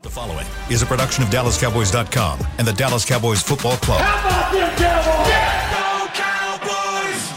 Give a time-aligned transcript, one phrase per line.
[0.00, 4.00] The following is a production of DallasCowboys.com and the Dallas Cowboys Football Club.
[4.00, 4.76] How about them
[6.14, 7.32] Cowboys?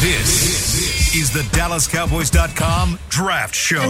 [0.00, 3.82] This is the DallasCowboys.com Draft Show.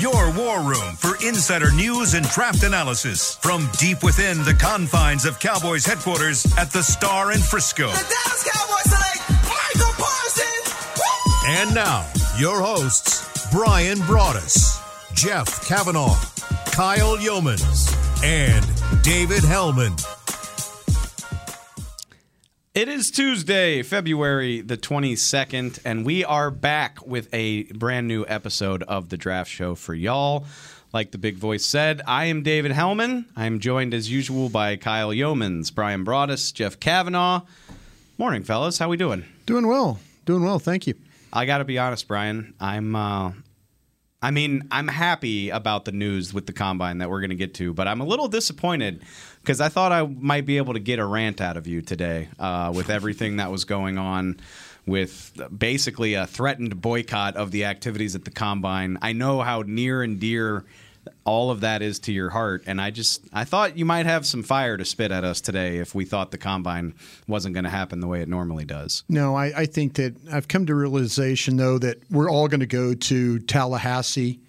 [0.00, 5.38] Your war room for insider news and draft analysis from deep within the confines of
[5.38, 7.86] Cowboys headquarters at the Star in Frisco.
[7.86, 10.74] The Dallas Cowboys select Micah Parsons.
[10.98, 11.46] Woo!
[11.46, 12.04] And now,
[12.36, 14.82] your hosts, Bryan Broaddus,
[15.18, 16.14] Jeff Cavanaugh,
[16.70, 19.92] Kyle Youmans, and David Helman.
[22.72, 28.84] It is Tuesday, February the 22nd, and we are back with a brand new episode
[28.84, 30.46] of the Draft Show for y'all.
[30.92, 33.24] Like the big voice said, I am David Helman.
[33.34, 37.40] I am joined as usual by Kyle Youmans, Bryan Broaddus, Jeff Cavanaugh.
[38.18, 38.78] Morning, fellas.
[38.78, 39.24] How we doing?
[39.46, 39.98] Doing well.
[40.26, 40.60] Doing well.
[40.60, 40.94] Thank you.
[41.32, 42.54] I got to be honest, Brian.
[42.60, 43.32] I'm uh
[44.20, 47.54] I mean, I'm happy about the news with the combine that we're going to get
[47.54, 49.02] to, but I'm a little disappointed
[49.40, 52.28] because I thought I might be able to get a rant out of you today
[52.38, 54.40] uh, with everything that was going on
[54.86, 58.98] with basically a threatened boycott of the activities at the combine.
[59.02, 60.64] I know how near and dear
[61.24, 64.26] all of that is to your heart and i just i thought you might have
[64.26, 66.94] some fire to spit at us today if we thought the combine
[67.26, 70.48] wasn't going to happen the way it normally does No, I, I think that I've
[70.48, 74.40] come to realization though that we're all going to go to Tallahassee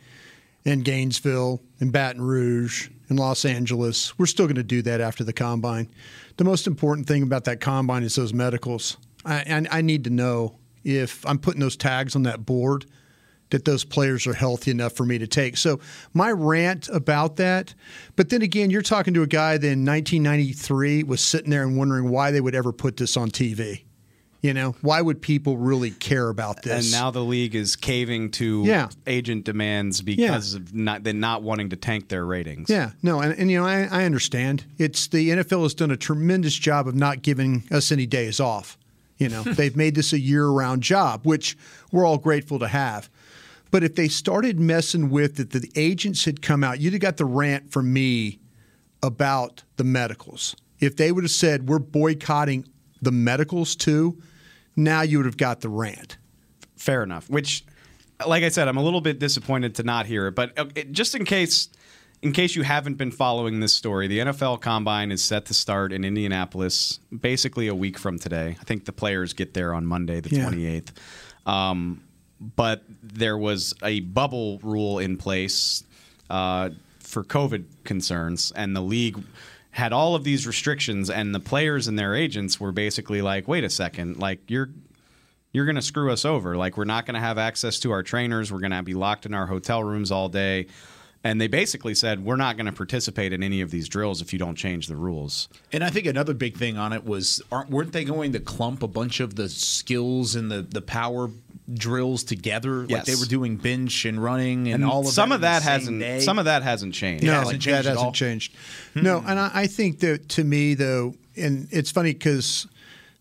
[0.65, 4.17] and Gainesville and Baton Rouge and Los Angeles.
[4.19, 5.89] We're still going to do that after the combine.
[6.37, 8.97] The most important thing about that combine is those medicals.
[9.25, 12.85] I, I need to know if I'm putting those tags on that board
[13.51, 15.57] that those players are healthy enough for me to take.
[15.57, 15.79] So
[16.13, 17.73] my rant about that,
[18.15, 21.77] but then again, you're talking to a guy that in 1993 was sitting there and
[21.77, 23.83] wondering why they would ever put this on TV.
[24.41, 26.85] You know, why would people really care about this?
[26.85, 28.87] And now the league is caving to Yeah.
[29.05, 32.69] agent demands because of not they're not wanting to tank their ratings.
[32.69, 34.63] Yeah, no, and, and you know, I, I understand.
[34.77, 38.77] It's the NFL has done a tremendous job of not giving us any days off.
[39.17, 41.57] You know, they've made this a year-round job, which
[41.91, 43.09] we're all grateful to have.
[43.71, 46.79] But if they started messing with it, the agents had come out.
[46.79, 48.39] You'd have got the rant from me
[49.03, 50.55] about the medicals.
[50.79, 52.65] If they would have said we're boycotting
[53.01, 54.21] the medicals too,
[54.75, 56.17] now you would have got the rant.
[56.75, 57.29] Fair enough.
[57.29, 57.63] Which,
[58.25, 60.35] like I said, I'm a little bit disappointed to not hear it.
[60.35, 61.69] But uh, just in case,
[62.21, 65.93] in case you haven't been following this story, the NFL Combine is set to start
[65.93, 68.57] in Indianapolis basically a week from today.
[68.59, 70.49] I think the players get there on Monday, the Yeah.
[70.49, 70.91] 28th.
[71.45, 72.01] Um,
[72.39, 75.83] but there was a bubble rule in place
[76.29, 76.69] uh,
[76.99, 79.21] for COVID concerns, and the league
[79.71, 83.63] had all of these restrictions, and the players and their agents were basically like, "Wait
[83.63, 84.69] a second, like you're."
[85.51, 86.55] you're going to screw us over.
[86.55, 88.51] Like, we're not going to have access to our trainers.
[88.51, 90.67] We're going to be locked in our hotel rooms all day.
[91.23, 94.31] And they basically said, we're not going to participate in any of these drills if
[94.31, 95.49] you don't change the rules.
[95.73, 98.83] And I think another big thing on it was aren't weren't they going to clump
[98.83, 101.29] a bunch of the skills and the, the power
[101.73, 102.85] drills together?
[102.87, 105.11] Like they were doing bench and running and, all of that.
[105.11, 105.99] some that of that hasn't.
[105.99, 106.19] day.
[106.19, 107.23] Some of that hasn't changed.
[107.23, 108.11] No, hasn't changed that hasn't all?
[108.11, 108.55] changed.
[108.93, 109.01] Hmm.
[109.01, 112.67] No, and I, I think that to me though, and it's funny because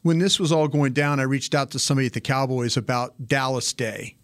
[0.03, 3.27] when this was all going down, I reached out to somebody at the Cowboys about
[3.27, 4.17] Dallas Day,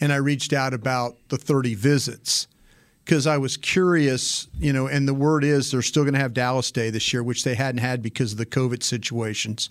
[0.00, 2.48] and I reached out about the 30 visits
[3.04, 4.86] because I was curious, you know.
[4.86, 7.54] And the word is they're still going to have Dallas Day this year, which they
[7.54, 9.70] hadn't had because of the COVID situations,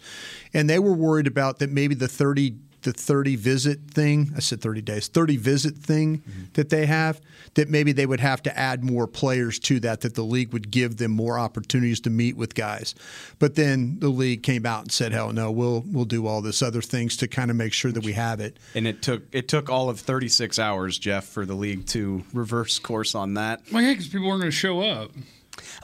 [0.53, 2.55] and they were worried about that maybe the 30
[2.87, 4.31] the 30 visit thing.
[4.35, 6.43] I said 30 days, 30 visit thing mm-hmm.
[6.53, 7.19] that they have,
[7.55, 10.71] that maybe they would have to add more players to that, that the league would
[10.71, 12.95] give them more opportunities to meet with guys.
[13.39, 16.61] But then the league came out and said, hell no, we'll we'll do all this
[16.61, 18.57] other things to kind of make sure that we have it.
[18.73, 22.79] And it took it took all of 36 hours, Jeff, for the league to reverse
[22.79, 23.61] course on that.
[23.71, 25.11] Well, yeah, because people weren't going to show up.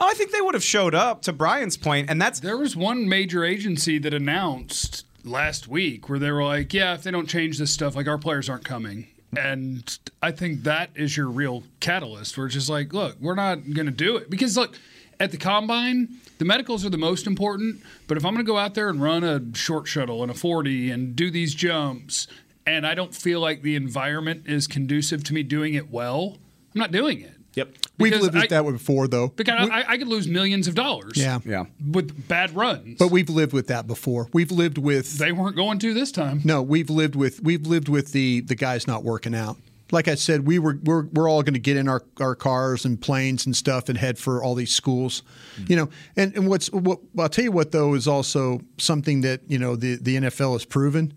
[0.00, 1.22] Oh, I think they would have showed up.
[1.22, 6.18] To Brian's point, and that's There was one major agency that announced last week where
[6.18, 9.08] they were like, yeah, if they don't change this stuff, like our players aren't coming.
[9.36, 13.86] And I think that is your real catalyst We're just like, look, we're not going
[13.86, 14.30] to do it.
[14.30, 14.78] Because, look,
[15.18, 17.82] at the combine, the medicals are the most important.
[18.06, 20.34] But if I'm going to go out there and run a short shuttle and a
[20.34, 22.28] 40 and do these jumps,
[22.66, 26.38] and I don't feel like the environment is conducive to me doing it well,
[26.74, 27.34] I'm not doing it.
[27.56, 27.68] Yep.
[27.98, 29.28] We've Because lived with I- that one before, though.
[29.28, 31.16] Because I, I could lose millions of dollars.
[31.16, 31.38] Yeah.
[31.44, 31.64] yeah.
[31.90, 32.98] With bad runs.
[32.98, 34.28] But we've lived with that before.
[34.32, 36.40] We've lived with they weren't going to this time.
[36.44, 39.56] No, we've lived with we've lived with the the guys not working out.
[39.92, 42.84] Like I said, we were we're we're all going to get in our, our cars
[42.84, 45.22] and planes and stuff and head for all these schools,
[45.56, 45.64] hmm.
[45.68, 45.88] you know.
[46.16, 49.76] And and what's what I'll tell you what though is also something that you know
[49.76, 51.14] the the NFL has proven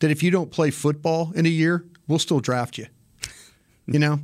[0.00, 2.86] that if you don't play football in a year, we'll still draft you.
[3.90, 4.20] You know,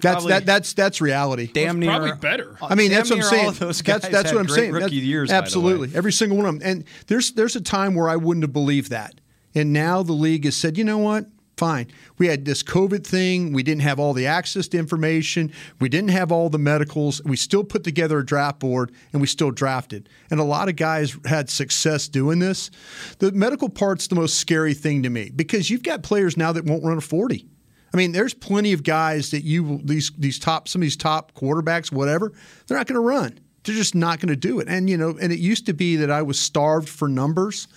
[0.00, 1.46] that's Probably- that that's that's reality.
[1.52, 2.56] Damn near probably better.
[2.62, 3.44] Uh, I mean, that's what I'm saying.
[3.44, 4.72] All of those that's that's what I'm saying.
[4.72, 5.44] Rookie That's- years, by the way.
[5.44, 6.68] absolutely, every single one of them.
[6.68, 9.20] And there's there's a time where I wouldn't have believed that,
[9.54, 11.26] and now the league has said, you know what?
[11.58, 11.88] Fine.
[12.16, 13.52] We had this COVID thing.
[13.52, 15.52] We didn't have all the access to information.
[15.78, 17.22] We didn't have all the medicals.
[17.24, 20.08] We still put together a draft board and we still drafted.
[20.30, 22.70] And a lot of guys had success doing this.
[23.18, 26.64] The medical part's the most scary thing to me because you've got players now that
[26.64, 27.46] won't run a 40.
[27.92, 31.32] I mean, there's plenty of guys that you these these top some of these top
[31.34, 32.32] quarterbacks, whatever,
[32.66, 33.38] they're not going to run.
[33.64, 34.68] They're just not going to do it.
[34.68, 37.68] And you know, and it used to be that I was starved for numbers.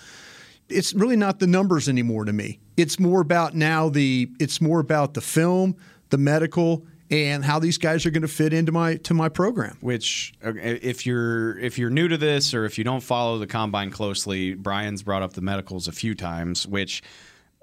[0.68, 2.58] It's really not the numbers anymore to me.
[2.76, 5.76] It's more about now the it's more about the film,
[6.10, 9.76] the medical, and how these guys are going to fit into my to my program.
[9.80, 13.46] Which, uh, if you're if you're new to this or if you don't follow the
[13.46, 16.66] combine closely, Brian's brought up the medicals a few times.
[16.66, 17.02] Which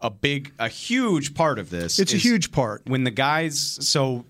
[0.03, 1.97] a big, a huge part of this.
[1.97, 2.83] It's a huge part.
[2.85, 3.57] when the guys.
[3.81, 4.25] So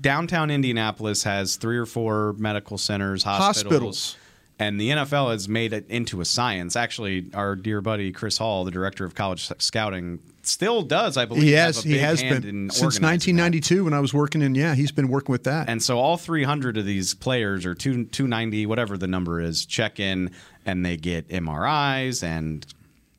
[0.00, 3.64] downtown Indianapolis has three or four medical centers, hospitals.
[3.64, 4.16] Hospitals.
[4.58, 6.76] And the NFL has made it into a science.
[6.76, 11.42] Actually, our dear buddy Chris Hall, the director of college scouting, still does, I believe,
[11.42, 13.42] He have has a he has been in since organizing that.
[13.42, 15.68] 1992 when I was working in yeah, he's been working with that.
[15.68, 20.00] And so all 300 of these players, or two, 290, whatever the number is, check
[20.00, 20.30] in
[20.64, 22.66] and they get MRIs and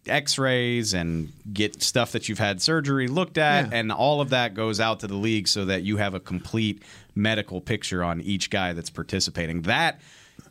[0.10, 3.78] X-rays and get stuff that you've had surgery looked at, Yeah.
[3.80, 6.82] and all of that goes out to the league so that you have a complete
[7.16, 9.64] medical picture on each guy that's participating.
[9.64, 10.00] That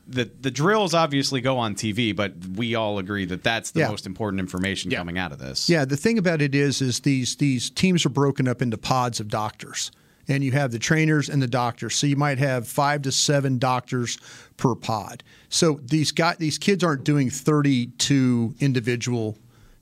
[0.08, 3.88] the the drills obviously go on TV, but we all agree that that's the Yeah.
[3.88, 4.98] most important information Yeah.
[4.98, 5.68] coming out of this.
[5.68, 9.18] Yeah, the thing about it is, is these these teams are broken up into pods
[9.20, 9.90] of doctors,
[10.28, 11.94] and you have the trainers and the doctors.
[11.96, 14.18] So you might have five to seven doctors
[14.56, 15.22] per pod.
[15.48, 19.36] So these guys, these kids aren't doing thirty two individual.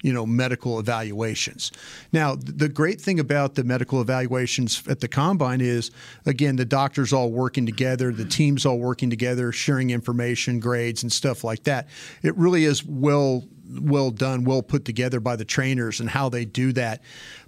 [0.05, 1.73] You know, medical evaluations.
[2.13, 5.91] Now, the great thing about the medical evaluations at the combine is,
[6.27, 11.11] again, the doctors all working together, the teams all working together, sharing information, grades, and
[11.11, 11.89] stuff like that.
[12.23, 13.45] It really is well
[13.81, 17.03] well done, well put together by the trainers and how they do that.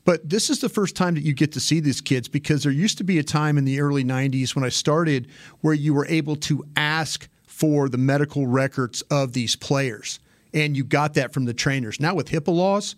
[0.05, 2.73] But this is the first time that you get to see these kids because there
[2.73, 5.29] used to be a time in the early 90s when I started
[5.61, 10.20] where you were able to ask for the medical records of these players
[10.55, 12.01] and you got that from the trainers.
[12.01, 12.97] Now with HIPAA laws,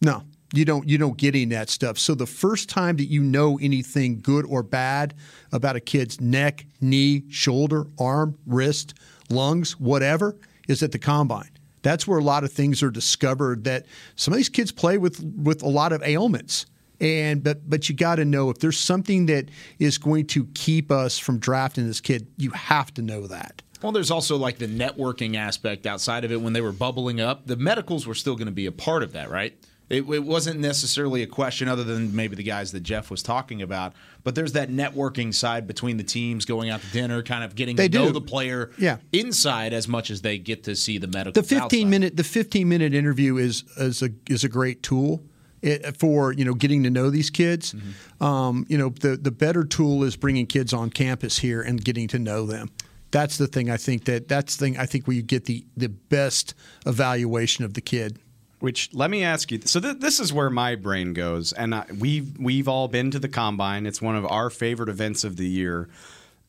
[0.00, 1.98] no, you don't you don't get any that stuff.
[1.98, 5.14] So the first time that you know anything good or bad
[5.52, 8.94] about a kid's neck, knee, shoulder, arm, wrist,
[9.28, 10.36] lungs, whatever,
[10.68, 11.50] is at the combine.
[11.82, 13.86] That's where a lot of things are discovered that
[14.16, 16.66] some of these kids play with with a lot of ailments.
[17.00, 20.90] And but but you got to know if there's something that is going to keep
[20.90, 23.62] us from drafting this kid, you have to know that.
[23.82, 26.40] Well, there's also like the networking aspect outside of it.
[26.40, 29.12] When they were bubbling up, the medicals were still going to be a part of
[29.12, 29.54] that, right?
[29.88, 33.60] It, it wasn't necessarily a question, other than maybe the guys that Jeff was talking
[33.60, 33.92] about.
[34.22, 37.74] But there's that networking side between the teams, going out to dinner, kind of getting
[37.74, 38.98] They to know the player Yeah.
[39.12, 41.42] inside as much as they get to see the medical.
[41.42, 45.24] the 15 minute the 15 minute interview is is a is a great tool
[45.60, 47.74] it, for you know getting to know these kids.
[48.20, 52.06] Um, you know the the better tool is bringing kids on campus here and getting
[52.08, 52.70] to know them.
[53.10, 55.64] That's the thing I think that that's the thing I think where you get the
[55.76, 56.54] the best
[56.86, 58.18] evaluation of the kid.
[58.60, 59.60] Which let me ask you.
[59.64, 63.18] So th- this is where my brain goes, and I, we've we've all been to
[63.18, 63.86] the combine.
[63.86, 65.88] It's one of our favorite events of the year,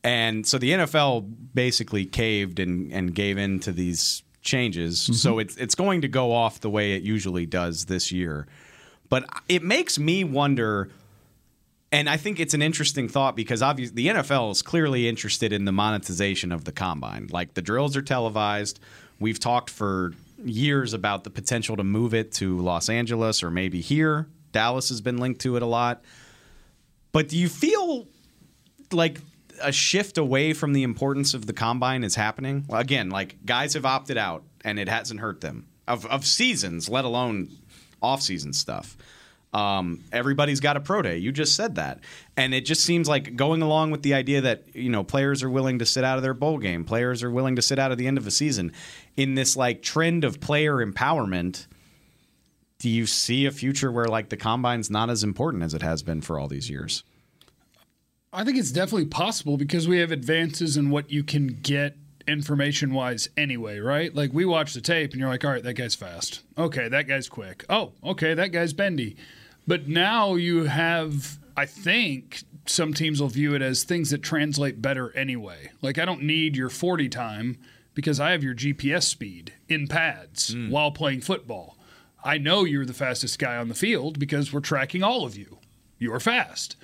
[0.04, 5.04] and so the NFL basically caved and and gave in to these changes.
[5.04, 5.14] Mm-hmm.
[5.14, 8.46] So it's it's going to go off the way it usually does this year,
[9.10, 10.90] but it makes me wonder.
[11.92, 15.66] And I think it's an interesting thought because obviously the NFL is clearly interested in
[15.66, 17.28] the monetization of the combine.
[17.32, 18.80] Like the drills are televised.
[19.20, 23.82] We've talked for years about the potential to move it to Los Angeles or maybe
[23.82, 24.28] here.
[24.54, 26.04] Dallas has been linked to it a lot.
[27.12, 28.08] But do you feel
[28.92, 29.20] like
[29.62, 32.66] a shift away from the importance of the combine is happening?
[32.70, 36.90] Well, again, like guys have opted out and it hasn't hurt them of, of seasons,
[36.90, 37.50] let alone
[38.02, 38.98] off-season stuff.
[39.54, 41.18] Um, everybody's got a pro day.
[41.18, 42.00] You just said that,
[42.38, 45.50] and it just seems like going along with the idea that you know players are
[45.50, 47.98] willing to sit out of their bowl game, players are willing to sit out at
[47.98, 48.72] the end of a season.
[49.18, 51.68] In this like trend of player empowerment,
[52.80, 56.02] do you see a future where like the combine's not as important as it has
[56.02, 57.04] been for all these years?
[58.34, 62.94] I think it's definitely possible because we have advances in what you can get information
[62.94, 64.16] wise anyway, right?
[64.16, 66.42] Like we watch the tape and you're like, all right, that guy's fast.
[66.58, 67.66] Okay, that guy's quick.
[67.70, 69.18] Oh, okay, that guy's bendy.
[69.68, 74.82] But now you have, I think some teams will view it as things that translate
[74.82, 75.72] better anyway.
[75.82, 77.58] Like I don't need your 40 time
[77.94, 81.78] because I have your GPS speed in pads while playing football.
[82.24, 85.58] I know you're the fastest guy on the field because we're tracking all of you.
[85.98, 86.76] You're fast.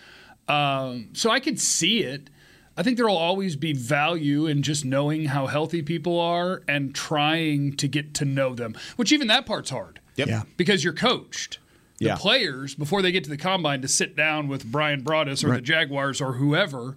[0.48, 2.30] Um, so I could see it.
[2.76, 6.94] I think there will always be value in just knowing how healthy people are and
[6.94, 10.00] trying to get to know them, which even that part's hard.
[10.16, 10.28] Yep.
[10.28, 10.44] Yeah.
[10.58, 11.60] Because you're coached.
[12.00, 12.16] The Yeah.
[12.16, 15.62] players, before they get to the combine, to sit down with Bryan Broaddus or the
[15.62, 16.96] Jaguars or whoever,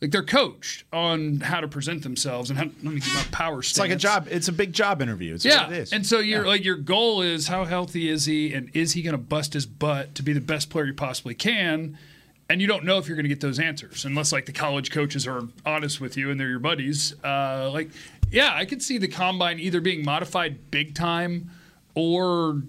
[0.00, 3.58] like they're coached on how to present themselves and how, let me get my power
[3.58, 4.28] It's like a job.
[4.30, 5.34] It's a big job interview.
[5.34, 5.92] It's yeah, what it is.
[5.92, 9.12] and so your like your goal is how healthy is he, and is he going
[9.12, 11.98] to bust his butt to be the best player you possibly can?
[12.50, 14.90] And you don't know if you're going to get those answers unless like the college
[14.90, 17.12] coaches are honest with you and they're your buddies.
[17.22, 17.90] Uh, like,
[18.30, 21.50] yeah, I could see the combine either being modified big time
[21.94, 22.62] or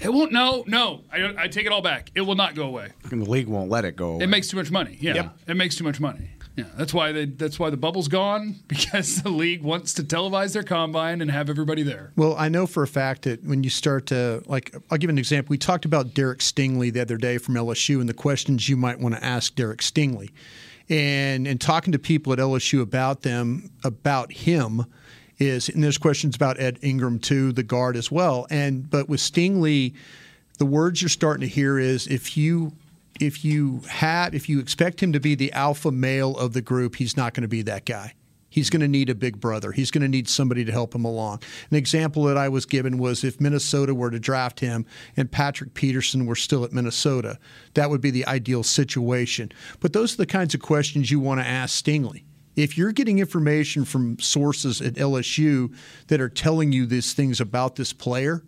[0.00, 0.32] it won't.
[0.32, 2.10] No, no, I, I take it all back.
[2.14, 2.90] It will not go away.
[3.10, 4.18] And the league won't let it go.
[4.20, 4.96] It makes too much money.
[5.00, 5.38] Yeah, Yep.
[5.48, 6.30] it makes too much money.
[6.56, 7.26] Yeah, that's why they.
[7.26, 11.50] That's why the bubble's gone because the league wants to televise their combine and have
[11.50, 12.12] everybody there.
[12.16, 15.18] Well, I know for a fact that when you start to like, I'll give an
[15.18, 15.50] example.
[15.50, 18.98] We talked about Derek Stingley the other day from LSU and the questions you might
[19.00, 20.30] want to ask Derek Stingley,
[20.88, 24.86] and and talking to people at LSU about them about him
[25.38, 28.46] is, and there's questions about Ed Ingram too, the guard as well.
[28.50, 29.94] And but with Stingley,
[30.58, 32.72] the words you're starting to hear is if you
[33.20, 36.96] if you have if you expect him to be the alpha male of the group,
[36.96, 38.14] he's not going to be that guy.
[38.48, 39.70] He's going to need a big brother.
[39.72, 41.42] He's going to need somebody to help him along.
[41.70, 45.74] An example that I was given was if Minnesota were to draft him and Patrick
[45.74, 47.38] Peterson were still at Minnesota,
[47.74, 49.52] that would be the ideal situation.
[49.80, 52.22] But those are the kinds of questions you want to ask Stingley.
[52.56, 55.74] If you're getting information from sources at LSU
[56.08, 58.42] that are telling you these things about this player,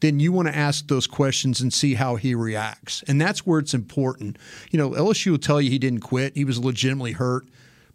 [0.00, 3.02] then you want to ask those questions and see how he reacts.
[3.06, 4.38] And that's where it's important.
[4.70, 7.46] You know, LSU will tell you he didn't quit, he was legitimately hurt,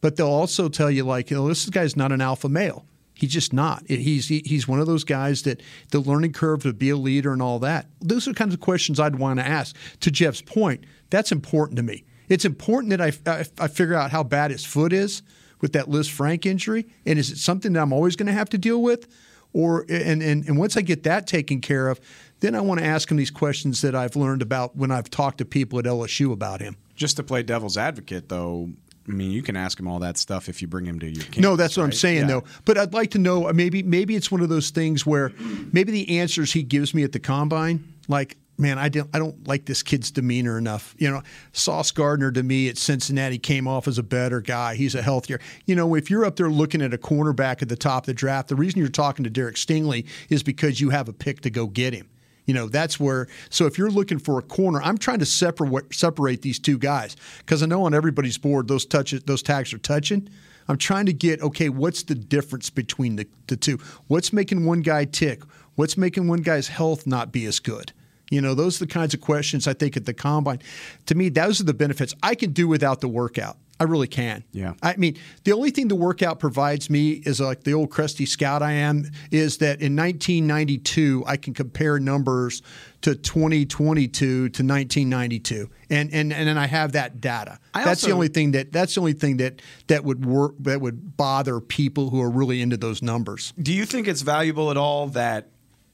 [0.02, 2.86] but they'll also tell you, like, this guy's not an alpha male.
[3.14, 3.84] He's just not.
[3.86, 5.62] He's he's one of those guys that
[5.92, 7.88] the learning curve to be a leader and all that.
[8.00, 9.76] Those are the kinds of questions I'd want to ask.
[10.00, 12.06] To Jeff's point, that's important to me.
[12.30, 15.22] It's important that I, I, I figure out how bad his foot is
[15.62, 18.58] with that Lisfranc injury, and is it something that I'm always going to have to
[18.58, 19.08] deal with?
[19.52, 22.00] or and, and and once I get that taken care of,
[22.40, 25.40] then I want to ask him these questions that I've learned about when I've talked
[25.40, 26.78] to people at LSU about him.
[26.96, 28.70] Just to play devil's advocate, though,
[29.08, 31.24] I mean, you can ask him all that stuff if you bring him to your
[31.24, 31.38] camp.
[31.40, 32.28] no, that's what I'm saying Yeah.
[32.28, 32.44] though.
[32.66, 35.32] But I'd like to know uh, maybe maybe it's one of those things where
[35.74, 39.48] maybe the answers he gives me at the combine, like man, I don't I don't
[39.48, 40.94] like this kid's demeanor enough.
[40.98, 41.24] You know,
[41.54, 44.76] Sauce Gardner to me at Cincinnati came off as a better guy.
[44.76, 45.40] He's a healthier.
[45.66, 48.14] You know, if you're up there looking at a cornerback at the top of the
[48.14, 51.50] draft, the reason you're talking to Derek Stingley is because you have a pick to
[51.50, 52.10] go get him.
[52.46, 53.28] You know, that's where.
[53.50, 57.16] So if you're looking for a corner, I'm trying to separate separate these two guys
[57.40, 60.30] because I know on everybody's board those touches, those tags are touching.
[60.68, 61.70] I'm trying to get okay.
[61.70, 63.78] What's the difference between the, the two?
[64.08, 65.44] What's making one guy tick?
[65.76, 67.94] What's making one guy's health not be as good?
[68.30, 70.60] You know, those are the kinds of questions I think at the combine.
[71.08, 72.14] To me, those are the benefits.
[72.22, 73.58] I can do without the workout.
[73.82, 74.44] I really can.
[74.52, 74.74] Yeah.
[74.84, 78.62] I mean, the only thing the workout provides me is like the old crusty scout
[78.62, 82.62] I am, is that in 1992, I can compare numbers
[83.02, 85.70] to 2022 to 1992.
[85.90, 87.58] And, and, and then I have that data.
[87.74, 90.82] I that's the only thing that that's the only thing that that would work that
[90.82, 93.54] would bother people who are really into those numbers.
[93.62, 95.48] Do you think it's valuable at all that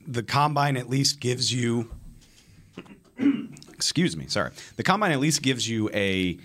[0.08, 1.92] the combine at least gives you?
[3.76, 4.52] Excuse me, sorry.
[4.78, 6.38] The combine at least gives you a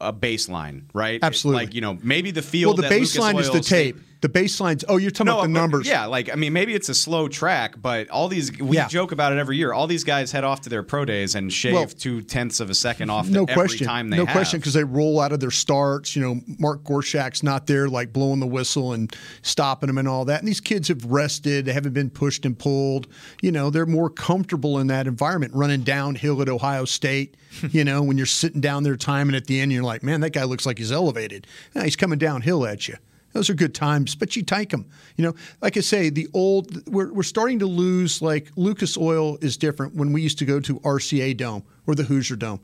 [0.00, 1.20] a baseline, right?
[1.22, 1.64] Absolutely.
[1.66, 2.78] Like you know, maybe the field.
[2.78, 4.02] Well, the that Lucas baseline is the State- tape.
[4.24, 5.86] The baseline's oh, you're talking about the but- numbers.
[5.86, 8.88] Yeah, like I mean, maybe it's a slow track, but all these we Yeah.
[8.88, 9.74] joke about it every year.
[9.74, 12.70] All these guys head off to their pro days and shave Well, two tenths of
[12.70, 13.86] a second off no every question.
[13.86, 14.32] time they no have.
[14.34, 16.16] question, because they roll out of their starts.
[16.16, 20.24] You know, Mark Gorshak's not there, like blowing the whistle and stopping them and all
[20.24, 20.38] that.
[20.38, 23.06] And these kids have rested; they haven't been pushed and pulled.
[23.42, 27.36] You know, they're more comfortable in that environment, running downhill at Ohio State.
[27.72, 30.30] you know, when you're sitting down there timing at the end, you're like, man, that
[30.30, 31.46] guy looks like he's elevated.
[31.74, 32.96] He's coming downhill at you.
[33.34, 34.86] Those are good times, but you take them.
[35.16, 38.22] You know, like I say, the old we're we're starting to lose.
[38.22, 42.04] Like Lucas Oil is different when we used to go to RCA Dome or the
[42.04, 42.60] Hoosier Dome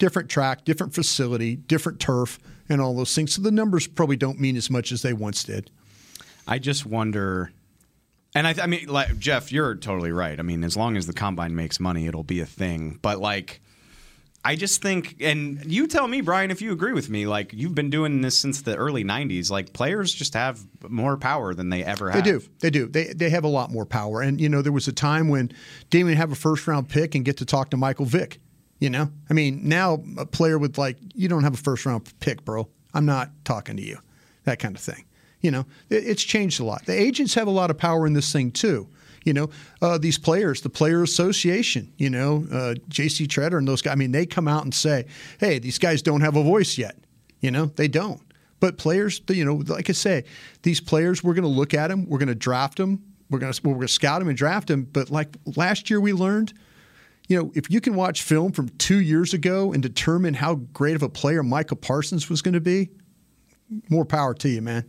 [0.00, 3.34] different track, different facility, different turf, and all those things.
[3.34, 5.70] So the numbers probably don't mean as much as they once did.
[6.48, 7.52] I just wonder.
[8.34, 10.38] And I, I mean, like Jeff, you're totally right.
[10.38, 12.98] I mean, as long as the combine makes money, it'll be a thing.
[13.02, 13.60] But like,
[14.42, 17.26] I just think, and you tell me, Brian, if you agree with me.
[17.26, 19.50] Like, you've been doing this since the early '90s.
[19.50, 22.24] Like, players just have more power than they ever have.
[22.24, 22.42] They do.
[22.60, 22.86] They do.
[22.86, 24.22] They they have a lot more power.
[24.22, 25.52] And you know, there was a time when
[25.90, 28.40] didn't even have a first round pick and get to talk to Michael Vick.
[28.78, 32.10] You know, I mean, now a player with like, you don't have a first round
[32.20, 32.66] pick, bro.
[32.94, 33.98] I'm not talking to you.
[34.44, 35.04] That kind of thing.
[35.42, 36.86] You know, it, it's changed a lot.
[36.86, 38.88] The agents have a lot of power in this thing too.
[39.24, 39.50] You know,
[39.82, 43.26] uh, these players, the player association, you know, uh, J.C.
[43.26, 43.92] Tretter and those guys.
[43.92, 45.06] I mean, they come out and say,
[45.38, 46.96] "Hey, these guys don't have a voice yet."
[47.40, 48.20] You know, they don't.
[48.60, 50.24] But players, you know, like I say,
[50.62, 53.52] these players, we're going to look at them, we're going to draft them, we're going
[53.52, 54.84] to we're going to scout them and draft them.
[54.84, 56.52] But like last year, we learned,
[57.26, 60.94] you know, if you can watch film from two years ago and determine how great
[60.94, 62.90] of a player Micah Parsons was going to be,
[63.88, 64.84] more power to you, man.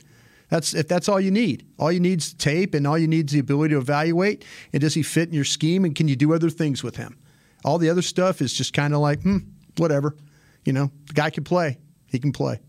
[0.51, 1.65] That's if that's all you need.
[1.79, 4.43] All you need is tape, and all you need is the ability to evaluate.
[4.73, 5.85] And does he fit in your scheme?
[5.85, 7.17] And can you do other things with him?
[7.63, 9.37] All the other stuff is just kind of like, hmm,
[9.77, 10.17] whatever.
[10.65, 11.79] You know, the guy can play.
[12.05, 12.59] He can play.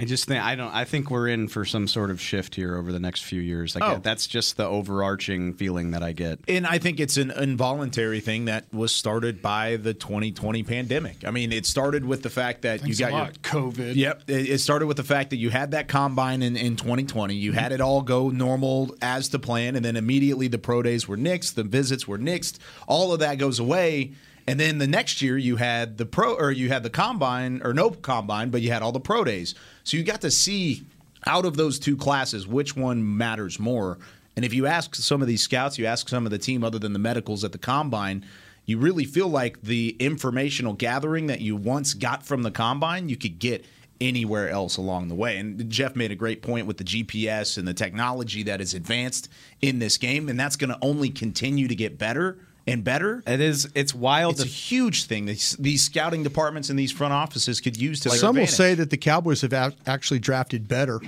[0.00, 0.72] I just think I don't.
[0.74, 3.74] I think we're in for some sort of shift here over the next few years.
[3.74, 4.00] Like Oh.
[4.02, 6.40] that's just the overarching feeling that I get.
[6.48, 11.24] And I think it's an involuntary thing that was started by the 2020 pandemic.
[11.26, 13.18] I mean, it started with the fact that Thanks you a got
[13.54, 13.94] your COVID.
[13.94, 14.22] Yep.
[14.28, 17.34] It it started with the fact that you had that combine in, in 2020.
[17.34, 21.06] You had it all go normal as to plan, and then immediately the pro days
[21.06, 22.58] were nixed, the visits were nixed.
[22.86, 24.12] All of that goes away.
[24.46, 27.72] And then the next year you had the pro or you had the combine or
[27.72, 29.54] no combine, but you had all the pro days.
[29.90, 30.84] So you got to see
[31.26, 33.98] out of those two classes which one matters more.
[34.36, 36.78] And if you ask some of these scouts, you ask some of the team other
[36.78, 38.24] than the medicals at the combine,
[38.66, 43.16] you really feel like the informational gathering that you once got from the combine, you
[43.16, 43.64] could get
[44.00, 45.38] anywhere else along the way.
[45.38, 49.28] And Jeff made a great point with the GPS and the technology that is advanced
[49.60, 52.38] in this game, and that's going to only continue to get better
[52.70, 53.22] and better.
[53.26, 53.68] It is.
[53.74, 54.34] It's wild.
[54.34, 55.26] It's a huge thing.
[55.26, 58.74] These, these scouting departments and these front offices could use to their Some will say
[58.74, 61.00] that the Cowboys have ac- actually drafted better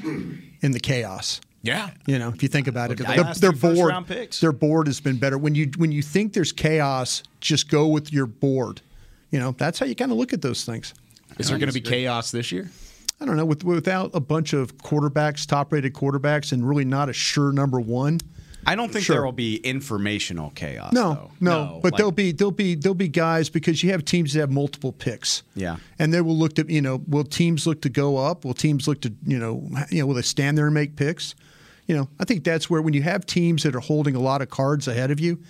[0.61, 1.41] in the chaos.
[1.63, 1.91] yeah.
[2.07, 3.81] You know, if you think about it, Look at the their, last their two first
[3.81, 4.41] board, picks.
[4.41, 5.39] their board has been better.
[5.39, 8.81] When you when you think there's chaos, just go with your board.
[9.31, 10.93] You know, that's how you kind of look at those things.
[11.39, 12.71] Is there going to be chaos this year?
[13.21, 17.13] I don't know, with, without a bunch of quarterbacks, top-rated quarterbacks, and really not a
[17.13, 18.19] sure number one.
[18.67, 19.17] I don't think Sure.
[19.17, 20.93] there will be informational chaos.
[20.93, 21.31] No, though.
[21.41, 24.41] no, but Like- there'll be there'll be there'll be guys because you have teams that
[24.41, 25.43] have multiple picks.
[25.55, 25.77] Yeah.
[25.99, 28.45] and they will look to you know will teams look to go up?
[28.45, 31.35] Will teams look to you know you know will they stand there and make picks?
[31.89, 34.41] You know, I think that's where when you have teams that are holding a lot
[34.41, 35.41] of cards ahead of you,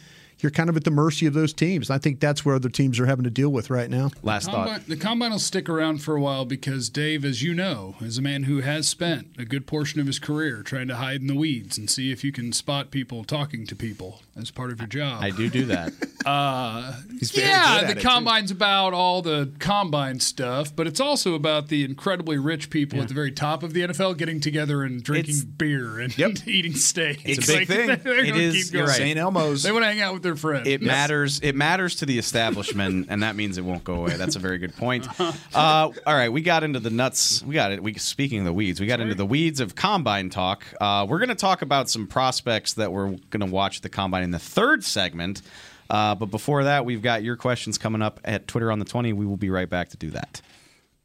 [0.43, 1.91] you're kind of at the mercy of those teams.
[1.91, 4.11] I think that's where other teams are having to deal with right now.
[4.23, 4.67] last thought.
[4.69, 8.19] Combine, the combine will stick around for a while because Dave, as you know, is
[8.19, 11.27] a man who has spent a good portion of his career trying to hide in
[11.27, 14.79] the weeds and see if you can spot people talking to people as part of
[14.81, 15.23] your job.
[15.23, 15.93] I do do that.
[16.25, 18.01] Uh, He's very good yeah, at the it, too.
[18.09, 23.09] combine's about all the combine stuff, but it's also about the incredibly rich people at
[23.09, 26.31] the very top of the NFL getting together and drinking It's- beer and Yep.
[26.47, 27.23] eating steak.
[27.25, 27.87] It's a big thing.
[28.05, 28.87] They're gonna keep you're going.
[28.87, 28.97] right.
[28.97, 29.19] St.
[29.19, 29.65] Elmo's.
[29.65, 30.67] They want to hang out with their friends.
[30.69, 31.41] It matters.
[31.41, 34.17] It matters to the establishment, and that means it won't go away.
[34.17, 35.07] That's a very good point.
[35.55, 37.43] Uh, all right, we got into the nuts.
[37.43, 37.83] We got it.
[37.83, 40.65] We speaking of the weeds, we got into the weeds of combine talk.
[40.81, 44.23] Uh, we're going to talk about some prospects that we're going to watch the combine
[44.23, 45.43] in the third segment.
[45.91, 49.13] Uh, but before that, we've got your questions coming up at Twitter on the twenty.
[49.13, 50.41] We will be right back to do that.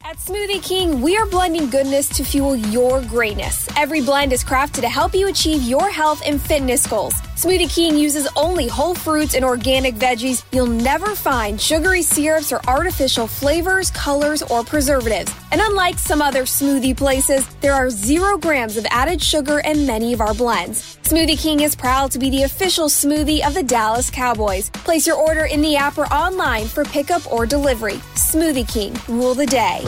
[0.03, 3.67] At Smoothie King, we are blending goodness to fuel your greatness.
[3.75, 7.13] Every blend is crafted to help you achieve your health and fitness goals.
[7.35, 10.43] Smoothie King uses only whole fruits and organic veggies.
[10.53, 15.33] You'll never find sugary syrups or artificial flavors, colors, or preservatives.
[15.51, 20.13] And unlike some other smoothie places, there are zero grams of added sugar in many
[20.13, 20.96] of our blends.
[21.07, 24.69] Smoothie King is proud to be the official smoothie of the Dallas Cowboys.
[24.71, 28.01] Place your order in the app or online for pickup or delivery.
[28.15, 29.85] Smoothie King, rule the day.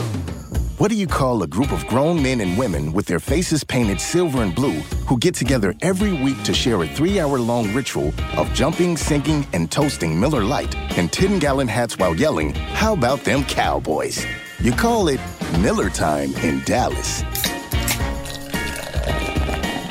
[0.78, 4.00] What do you call a group of grown men and women with their faces painted
[4.00, 8.14] silver and blue who get together every week to share a three hour long ritual
[8.38, 13.24] of jumping, singing, and toasting Miller Lite in 10 gallon hats while yelling, How about
[13.24, 14.24] them Cowboys?
[14.58, 15.20] You call it
[15.58, 17.22] Miller Time in Dallas.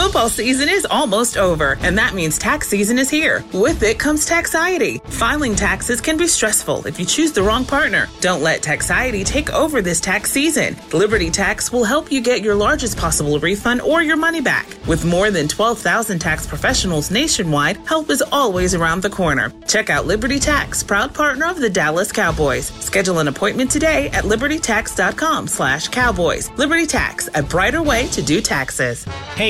[0.00, 3.44] Football season is almost over, and that means tax season is here.
[3.52, 4.98] With it comes taxiety.
[5.06, 8.08] Filing taxes can be stressful if you choose the wrong partner.
[8.20, 10.76] Don't let taxiety take over this tax season.
[10.92, 14.66] Liberty Tax will help you get your largest possible refund or your money back.
[14.86, 19.52] With more than 12,000 tax professionals nationwide, help is always around the corner.
[19.68, 22.68] Check out Liberty Tax, proud partner of the Dallas Cowboys.
[22.82, 26.48] Schedule an appointment today at libertytax.com slash cowboys.
[26.52, 29.04] Liberty Tax, a brighter way to do taxes.
[29.34, 29.49] Hey,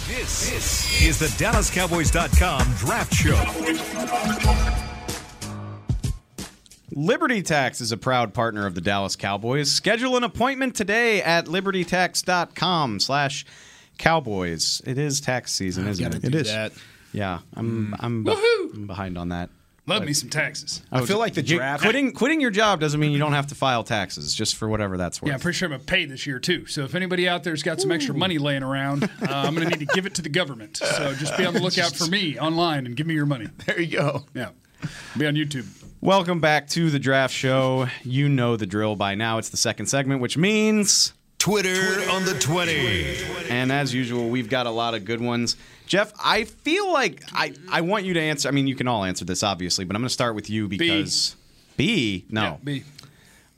[0.00, 3.36] This, this is the DallasCowboys.com Draft Show.
[6.92, 9.70] Liberty Tax is a proud partner of the Dallas Cowboys.
[9.70, 13.44] Schedule an appointment today at libertytax.com slash
[13.98, 14.82] cowboys.
[14.86, 16.24] It is tax season, isn't it?
[16.24, 16.48] It is.
[16.48, 16.72] That.
[17.12, 18.32] Yeah, I'm I'm, be-
[18.74, 19.50] I'm behind on that.
[19.86, 20.82] Love me some taxes.
[20.92, 21.82] I feel like the draft.
[21.82, 24.96] quitting quitting your job doesn't mean you don't have to file taxes, just for whatever
[24.96, 25.28] that's worth.
[25.28, 26.66] Yeah, I'm pretty sure I'm gonna pay this year too.
[26.66, 29.80] So if anybody out there's got some extra money laying around, uh, I'm gonna need
[29.80, 30.76] to give it to the government.
[30.76, 33.48] So just be on the lookout for me online and give me your money.
[33.66, 34.24] There you go.
[34.34, 34.50] Yeah,
[35.16, 35.66] be on YouTube.
[36.00, 37.88] Welcome back to the draft show.
[38.04, 39.38] You know the drill by now.
[39.38, 43.16] It's the second segment, which means Twitter, on the 20.
[43.50, 45.56] And as usual, we've got a lot of good ones.
[45.90, 48.48] Jeff, I feel like I, I want you to answer.
[48.48, 50.68] I mean, you can all answer this, obviously, but I'm going to start with you
[50.68, 51.34] because
[51.76, 52.26] B.
[52.30, 52.42] no.
[52.42, 52.84] Yeah, B.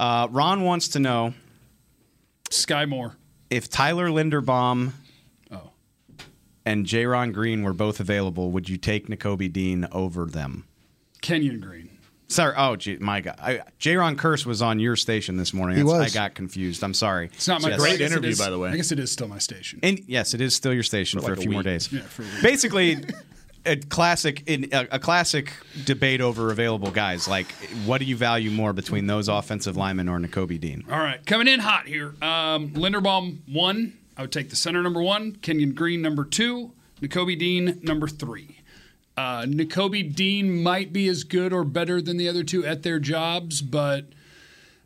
[0.00, 1.34] Uh, Ron wants to know
[2.48, 3.16] Sky Moore.
[3.50, 4.92] if Tyler Linderbaum
[5.50, 5.72] Oh.
[6.64, 10.64] and Jaron Green were both available, would you take Nakobe Dean over them?
[11.20, 11.90] Kenyon Green.
[12.32, 12.54] Sorry.
[12.56, 13.36] Oh, gee, my God.
[13.40, 15.76] I, Jayron Kearse was on your station this morning.
[15.76, 16.12] He That's- was.
[16.16, 16.82] I got confused.
[16.82, 17.26] I'm sorry.
[17.34, 17.78] It's not my Yes.
[17.78, 18.70] I Great guess it interview, is- by the way.
[18.70, 19.80] I guess it is still my station.
[19.82, 21.64] And yes, it is still your station for, like a a few more week.
[21.66, 21.92] days.
[21.92, 22.42] Yeah, for a week.
[22.42, 22.96] Basically,
[23.66, 25.52] a classic in a, a classic
[25.84, 27.28] debate over available guys.
[27.28, 27.50] Like,
[27.86, 30.84] what do you value more between those offensive linemen or Nakobe Dean?
[30.90, 32.14] All right, coming in hot here.
[32.22, 33.98] Um, Linderbaum one.
[34.16, 35.36] I would take the center number one.
[35.36, 36.72] Kenyon Green number two.
[37.00, 38.58] Nakobe Dean number three.
[39.16, 42.98] Uh, Nakobe Dean might be as good or better than the other two at their
[42.98, 44.06] jobs, but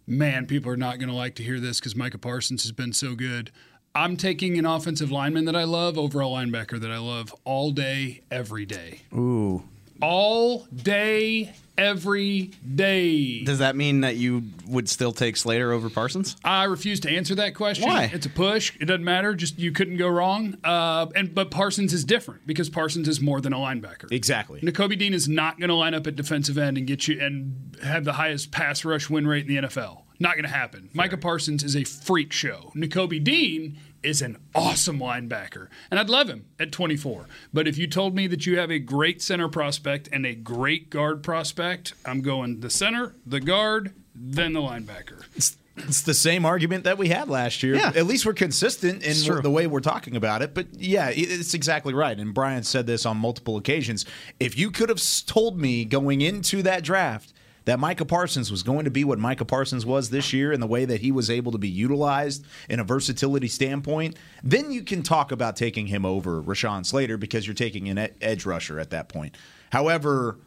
[0.07, 2.93] man, people are not going to like to hear this because Micah Parsons has been
[2.93, 3.51] so good.
[3.95, 7.71] I'm taking an offensive lineman that I love over a linebacker that I love all
[7.71, 9.01] day, every day.
[9.15, 9.62] Ooh.
[10.03, 13.45] All day, every day.
[13.45, 16.37] Does that mean that you would still take Slater over Parsons?
[16.45, 17.89] I refuse to answer that question.
[17.89, 18.11] Why?
[18.12, 18.77] It's a push.
[18.81, 19.35] It doesn't matter.
[19.35, 20.57] Just you couldn't go wrong.
[20.65, 24.11] Uh, and but Parsons is different because Parsons is more than a linebacker.
[24.11, 24.61] Exactly.
[24.61, 27.77] Nakobe Dean is not going to line up at defensive end and get you and
[27.83, 30.03] have the highest pass rush win rate in the NFL.
[30.19, 30.89] Not going to happen.
[30.95, 32.73] Micah Parsons is a freak show.
[32.75, 37.27] Nakobe Dean is an awesome linebacker, and I'd love him at 24.
[37.53, 40.90] But if you told me that you have a great center prospect and a great
[40.90, 45.25] guard prospect, I'm going the center, the guard, then the linebacker.
[45.35, 47.75] It's the same argument that we had last year.
[47.75, 47.92] Yeah.
[47.95, 49.42] At least we're consistent in true.
[49.42, 50.55] the way we're talking about it.
[50.55, 52.19] But yeah, it's exactly right.
[52.19, 54.07] And Brian said this on multiple occasions.
[54.40, 57.35] If you could have told me going into that draft
[57.67, 60.67] that Micah Parsons was going to be what Micah Parsons was this year and the
[60.67, 65.03] way that he was able to be utilized in a versatility standpoint, then you can
[65.03, 69.09] talk about taking him over Rashawn Slater because you're taking an edge rusher at that
[69.09, 69.37] point.
[69.71, 70.39] However,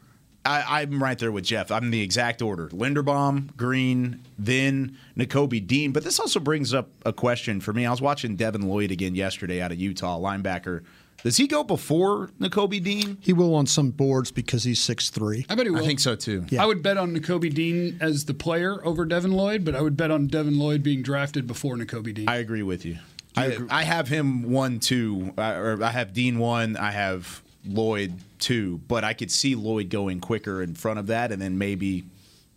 [0.46, 1.72] I, I'm right there with Jeff.
[1.72, 5.92] I'm in the exact order: Linderbaum, Green, then Nakobe Dean.
[5.92, 7.86] But this also brings up a question for me.
[7.86, 10.84] I was watching Devin Lloyd again yesterday out of Utah, linebacker.
[11.24, 13.18] Does he go before Nakobe Dean?
[13.22, 15.46] He will on some boards because he's six three.
[15.50, 15.84] I bet he will.
[15.84, 16.46] I think so too.
[16.50, 16.64] Yeah.
[16.64, 19.98] I would bet on Nakobe Dean as the player over Devin Lloyd, but I would
[19.98, 22.30] bet on Devin Lloyd being drafted before Nakobe Dean.
[22.30, 22.98] I agree with you.
[23.36, 26.76] I, I have him one, two, uh, or I have Dean one.
[26.76, 31.32] I have Lloyd two, but I could see Lloyd going quicker in front of that,
[31.32, 32.06] and then maybe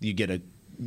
[0.00, 0.40] you get a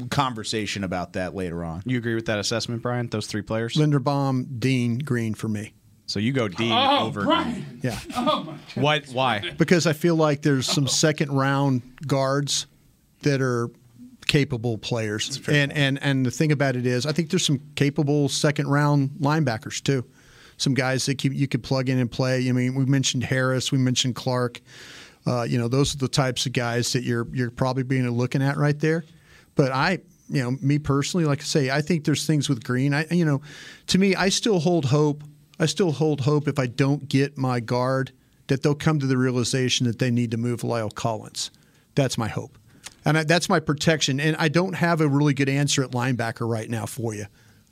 [0.09, 1.83] conversation about that later on.
[1.85, 3.07] You agree with that assessment, Brian?
[3.07, 3.75] Those three players.
[3.75, 5.73] Linderbaum, Dean, Green for me.
[6.07, 7.23] So you go Dean oh, over.
[7.23, 7.79] Brian!
[7.81, 8.81] Yeah, Oh my!
[8.81, 9.07] What?
[9.07, 9.51] Why?
[9.57, 12.67] because I feel like there's some second round guards
[13.23, 13.69] that are
[14.27, 18.29] capable players, and and and the thing about it is, I think there's some capable
[18.29, 20.05] second round linebackers too.
[20.57, 22.47] Some guys that keep, you could plug in and play.
[22.47, 24.61] I mean, we mentioned Harris, we mentioned Clark.
[25.27, 28.41] Uh, you know, those are the types of guys that you're you're probably being looking
[28.41, 29.03] at right there.
[29.55, 32.93] But I, you know, me personally, like I say, I think there's things with Green.
[32.93, 33.41] I, you know,
[33.87, 35.23] to me, I still hold hope.
[35.59, 38.11] I still hold hope if I don't get my guard
[38.47, 41.51] that they'll come to the realization that they need to move La'el Collins.
[41.95, 42.57] That's my hope,
[43.05, 44.19] and I, that's my protection.
[44.19, 47.25] And I don't have a really good answer at linebacker right now for you.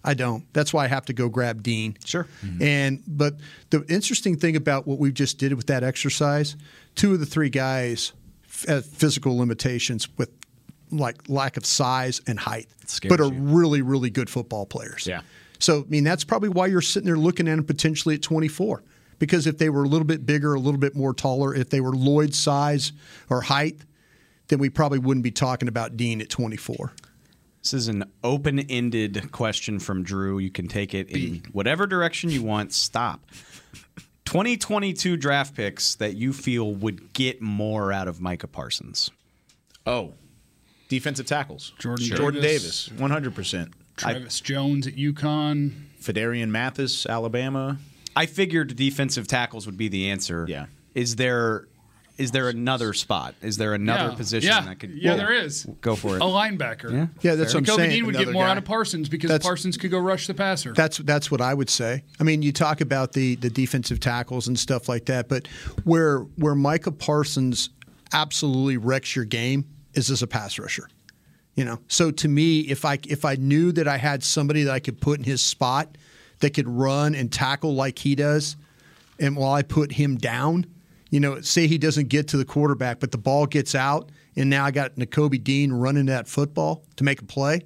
[0.04, 0.52] I don't.
[0.54, 1.98] That's why I have to go grab Dean.
[2.04, 2.28] Sure.
[2.46, 2.62] Mm-hmm.
[2.62, 3.36] And but
[3.70, 6.56] the interesting thing about what we just did with that exercise,
[6.96, 8.12] two of the three guys
[8.68, 10.30] have physical limitations with
[10.92, 12.68] like lack of size and height,
[13.08, 13.42] but are you.
[13.42, 15.08] really really good football players.
[15.08, 15.22] Yeah.
[15.64, 18.84] So, I mean, that's probably why you're sitting there looking at him potentially at 24.
[19.18, 21.80] Because if they were a little bit bigger, a little bit more taller, if they
[21.80, 22.92] were Lloyd size
[23.30, 23.78] or height,
[24.50, 26.92] then we probably wouldn't be talking about Dean at 24.
[27.62, 30.38] This is an open ended question from Drew.
[30.38, 32.74] You can take it in whatever direction you want.
[32.74, 33.22] Stop.
[34.26, 39.12] 2022 draft picks that you feel would get more out of Micah Parsons.
[39.86, 40.12] Oh,
[40.90, 41.72] defensive tackles.
[41.80, 42.88] Jordan Jordan Davis.
[42.88, 43.72] Davis, 100%.
[43.98, 45.72] Travis Jones at UConn.
[46.02, 47.78] Phidarian Mathis, Alabama.
[48.16, 50.46] I figured defensive tackles would be the answer.
[50.48, 50.66] Yeah.
[50.94, 51.68] Is there
[52.16, 53.34] is there another spot?
[53.42, 54.16] Is there another Yeah.
[54.16, 54.62] position Yeah.
[54.66, 55.66] that could Yeah, there is.
[55.82, 56.22] Go for it.
[56.22, 56.92] A linebacker.
[56.92, 57.08] Yeah.
[57.22, 57.90] Yeah, that's what I'm Kobe saying.
[57.90, 58.52] Dean would Another get more guy.
[58.52, 60.74] out of Parsons because That's- Parsons could go rush the passer.
[60.74, 62.04] That's that's what I would say.
[62.20, 65.48] I mean, you talk about the the defensive tackles and stuff like that, but
[65.86, 67.70] where where Micah Parsons
[68.12, 70.88] absolutely wrecks your game is as a pass rusher.
[71.56, 74.72] You know, so to me, if I if I knew that I had somebody that
[74.72, 75.98] I could put in his spot
[76.40, 78.56] that could run and tackle like he does,
[79.20, 80.66] and while I put him down,
[81.12, 84.50] you know, say he doesn't get to the quarterback, but the ball gets out, and
[84.50, 87.62] now I got Nakobe Dean running that football to make a play.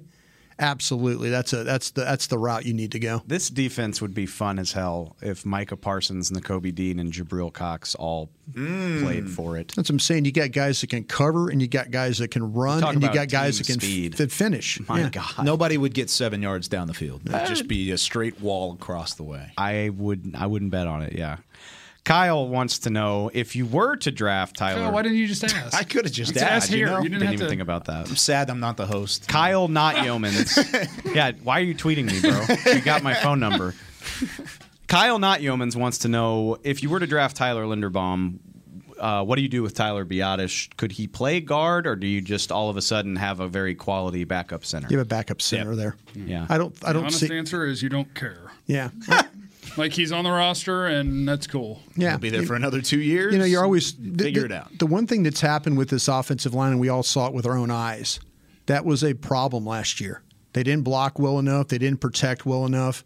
[0.60, 3.22] Absolutely, that's a that's the that's the route you need to go.
[3.26, 7.94] This defense would be fun as hell if Micah Parsons, Nakobe Dean, and Jabril Cox
[7.94, 9.02] all Mm.
[9.02, 9.68] played for it.
[9.76, 10.24] That's what I'm saying.
[10.24, 13.12] You got guys that can cover, and you got guys that can run, and you
[13.12, 14.14] got guys that can speed.
[14.14, 14.80] f- that finish.
[14.88, 15.10] My Yeah.
[15.10, 17.20] God, Nobody would get seven yards down the field.
[17.28, 19.52] It'd just be a straight wall across the way.
[19.58, 21.12] I would I wouldn't bet on it.
[21.14, 21.36] Yeah.
[22.04, 24.80] Kyle wants to know if you were to draft Tyler.
[24.82, 25.74] Kyle, why didn't you just ask?
[25.78, 26.70] I could have just Just ask asked.
[26.70, 26.86] You here.
[26.88, 26.96] know?
[26.98, 28.08] You didn't didn't have even to- think about that.
[28.08, 29.28] I'm sad I'm not the host.
[29.28, 31.14] Kyle, not Youmans.
[31.14, 32.72] yeah, why are you tweeting me, bro?
[32.72, 33.74] You got my phone number.
[34.88, 38.38] Kyle, not Youmans, wants to know if you were to draft Tyler Linderbaum,
[38.98, 40.74] uh, what do you do with Tyler Biadasz?
[40.78, 43.74] Could he play guard, or do you just all of a sudden have a very
[43.74, 44.88] quality backup center?
[44.90, 45.96] You have a backup center there.
[46.14, 46.46] Yeah.
[46.48, 46.74] I don't.
[46.82, 47.36] I The don't honest see.
[47.36, 48.50] answer is you don't care.
[48.66, 48.88] Yeah,
[49.78, 51.80] Like he's on the roster and that's cool.
[51.96, 52.10] yeah.
[52.10, 53.32] He'll be there for another two years.
[53.32, 54.78] You know, you're always the, figure the- it out.
[54.78, 57.46] The one thing that's happened with this offensive line, and we all saw it with
[57.46, 58.20] our own eyes,
[58.66, 60.22] that was a problem last year.
[60.52, 61.68] They didn't block well enough.
[61.68, 63.04] They didn't protect well enough.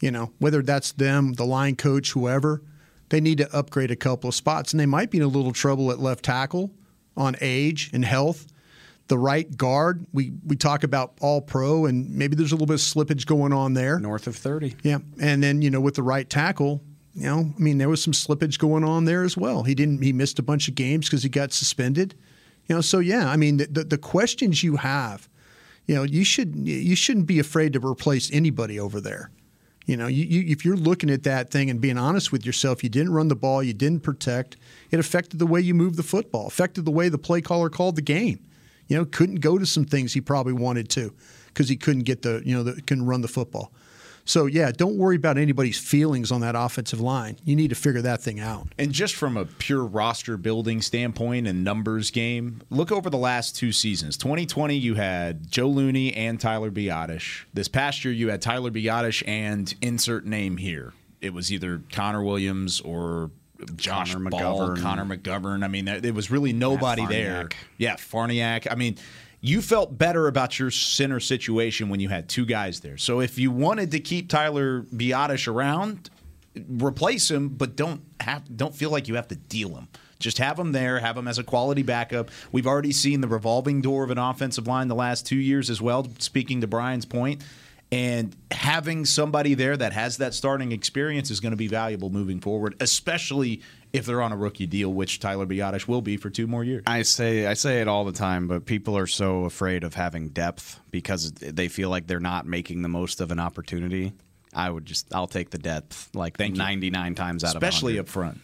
[0.00, 2.62] You know, whether that's them, the line coach, whoever,
[3.08, 5.52] they need to upgrade a couple of spots, and they might be in a little
[5.52, 6.70] trouble at left tackle
[7.16, 8.46] on age and health.
[9.08, 12.74] The right guard, we we talk about all pro, and maybe there's a little bit
[12.74, 13.98] of slippage going on there.
[13.98, 14.76] North of 30.
[14.82, 16.82] Yeah, and then you know with the right tackle,
[17.14, 19.64] you know, I mean there was some slippage going on there as well.
[19.64, 22.14] He didn't he missed a bunch of games because he got suspended.
[22.68, 25.28] You know, so yeah, I mean the, the the questions you have,
[25.86, 29.30] you know, you should you shouldn't be afraid to replace anybody over there.
[29.86, 32.84] You know, you, you, if you're looking at that thing and being honest with yourself,
[32.84, 34.56] you didn't run the ball, you didn't protect.
[34.90, 37.96] It affected the way you moved the football, affected the way the play caller called
[37.96, 38.44] the game.
[38.92, 41.14] You know, couldn't go to some things he probably wanted to
[41.46, 43.72] because he couldn't get the you know the, couldn't run the football.
[44.26, 47.38] So yeah, don't worry about anybody's feelings on that offensive line.
[47.42, 48.68] You need to figure that thing out.
[48.78, 53.56] And just from a pure roster building standpoint and numbers game, look over the last
[53.56, 54.18] two seasons.
[54.18, 57.46] 2020, you had Joe Looney and Tyler Biadasz.
[57.54, 60.92] This past year, you had Tyler Biadasz and insert name here.
[61.22, 63.30] It was either Connor Williams or
[63.76, 64.82] Josh Connor Ball, McGovern.
[64.82, 65.64] Connor McGovern.
[65.64, 67.48] I mean, there, there was really nobody there.
[67.78, 68.66] Yeah, Farniok.
[68.70, 68.96] I mean,
[69.40, 72.96] you felt better about your center situation when you had two guys there.
[72.96, 76.10] So if you wanted to keep Tyler Biadasz around,
[76.68, 79.88] replace him, but don't have don't feel like you have to deal him.
[80.18, 82.30] Just have him there, have him as a quality backup.
[82.52, 85.82] We've already seen the revolving door of an offensive line the last two years as
[85.82, 86.06] well.
[86.18, 87.42] Speaking to Brian's point,
[87.92, 92.40] and having somebody there that has that starting experience is going to be valuable moving
[92.40, 93.60] forward, especially
[93.92, 96.82] if they're on a rookie deal, which Tyler Biadasz will be for two more years.
[96.86, 100.30] I say I say it all the time, but people are so afraid of having
[100.30, 104.14] depth because they feel like they're not making the most of an opportunity.
[104.54, 106.62] I would just I'll take the depth like Thank you.
[106.62, 108.30] 99 times out especially of 100.
[108.30, 108.40] up front.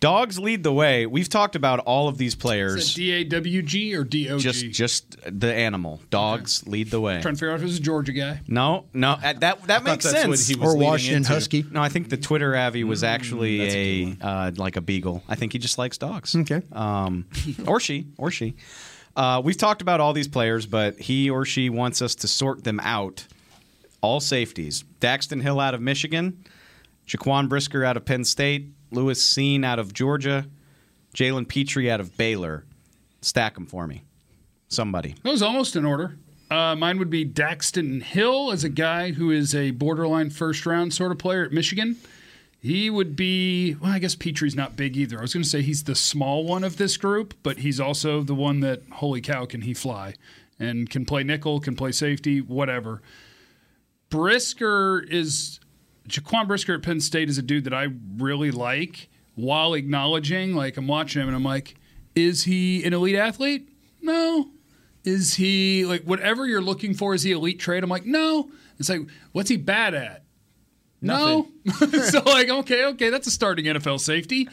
[0.00, 1.04] Dogs lead the way.
[1.04, 2.94] We've talked about all of these players.
[2.94, 4.42] D A W G or D O G?
[4.42, 6.00] Just just the animal.
[6.08, 7.20] Dogs lead the way.
[7.20, 8.40] trying to figure out if it was a Georgia guy.
[8.48, 10.48] No, no, uh, that that makes that's what sense.
[10.48, 11.28] he was Or Washington into.
[11.34, 11.66] Husky.
[11.70, 15.22] No, I think the Twitter Avi Mm, was actually a, uh, like a beagle.
[15.28, 16.34] I think he just likes dogs.
[16.34, 16.62] Okay.
[16.72, 17.26] Um,
[17.66, 18.54] or she, or she.
[19.14, 22.64] Uh, we've talked about all these players, but he or she wants us to sort
[22.64, 23.26] them out.
[24.00, 26.42] All safeties: Daxton Hill out of Michigan,
[27.06, 30.46] Jaquan Brisker out of Penn State, Lewis Cine out of Georgia,
[31.14, 32.64] Jalen Pitre out of Baylor.
[33.20, 34.02] Stack them for me,
[34.68, 35.14] somebody.
[35.22, 36.16] That was almost in order.
[36.50, 40.92] Uh, mine would be Daxton Hill as a guy who is a borderline first round
[40.92, 41.96] sort of player at Michigan.
[42.58, 45.18] He would be, well, I guess Pitre's not big either.
[45.18, 48.22] I was going to say he's the small one of this group, but he's also
[48.22, 50.14] the one that, holy cow, can he fly
[50.58, 53.00] and can play nickel, can play safety, whatever.
[54.10, 55.59] Brisker is
[56.08, 60.76] Jaquan Brisker at Penn State is a dude that I really like while acknowledging, like
[60.76, 61.74] I'm watching him and I'm like,
[62.14, 63.68] is he an elite athlete?
[64.02, 64.50] No.
[65.04, 67.14] Is he like whatever you're looking for?
[67.14, 67.82] Is he elite trade?
[67.82, 68.50] I'm like, no.
[68.78, 70.24] It's like, what's he bad at?
[71.00, 71.48] No.
[71.78, 74.48] so like, okay, okay, that's a starting NFL safety.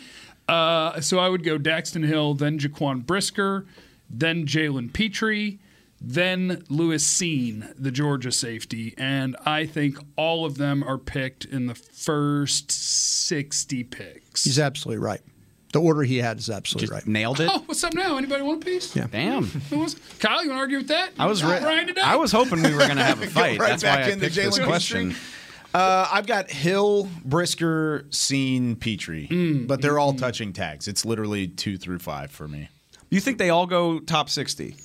[0.47, 3.65] Uh, so I would go Daxton Hill, then Jaquan Brisker,
[4.09, 5.57] then Jalen Pitre,
[5.99, 11.67] then Lewis Cine, the Georgia safety, and I think all of them are picked in
[11.67, 14.43] the first sixty picks.
[14.43, 15.21] He's absolutely right.
[15.73, 17.05] The order he had is absolutely right.
[17.05, 17.49] Nailed it.
[17.51, 18.17] Oh, what's up now?
[18.17, 18.95] Anybody want a piece?
[18.95, 19.07] Yeah.
[19.11, 19.49] Damn.
[20.19, 21.11] Kyle, you want to argue with that?
[21.19, 22.01] I was You re- Brian today?
[22.01, 23.59] I was hoping we were going to have a fight.
[23.59, 25.13] right That's back why I into picked this question.
[25.73, 30.87] Uh, I've got Hill, Brisker, Cine, Pitre, Mm, but they're all touching tags.
[30.87, 32.69] It's literally two through five for me.
[33.09, 34.75] You think they all go top 60?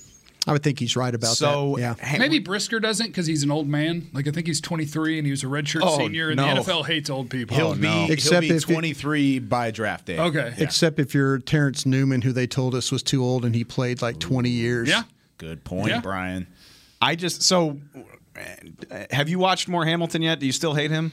[0.45, 1.97] I would think he's right about So, that.
[2.01, 2.17] Yeah.
[2.17, 4.09] Maybe Brisker doesn't because he's an old man.
[4.11, 6.55] Like I think he's 23 and he was a redshirt Oh, senior, and no.
[6.55, 7.55] the NFL hates old people.
[7.55, 8.07] He'll oh, be he'll
[8.41, 10.19] be if it- 23 by draft day.
[10.19, 10.53] Okay.
[10.57, 14.01] Except if you're Terrence Newman, who they told us was too old and he played
[14.01, 14.89] like 20 years.
[14.89, 15.03] Yeah.
[15.37, 16.01] Good point, Yeah.
[16.01, 16.47] Brian.
[17.01, 17.79] I just so
[19.11, 20.39] have you watched more Hamilton yet?
[20.39, 21.11] Do you still hate him?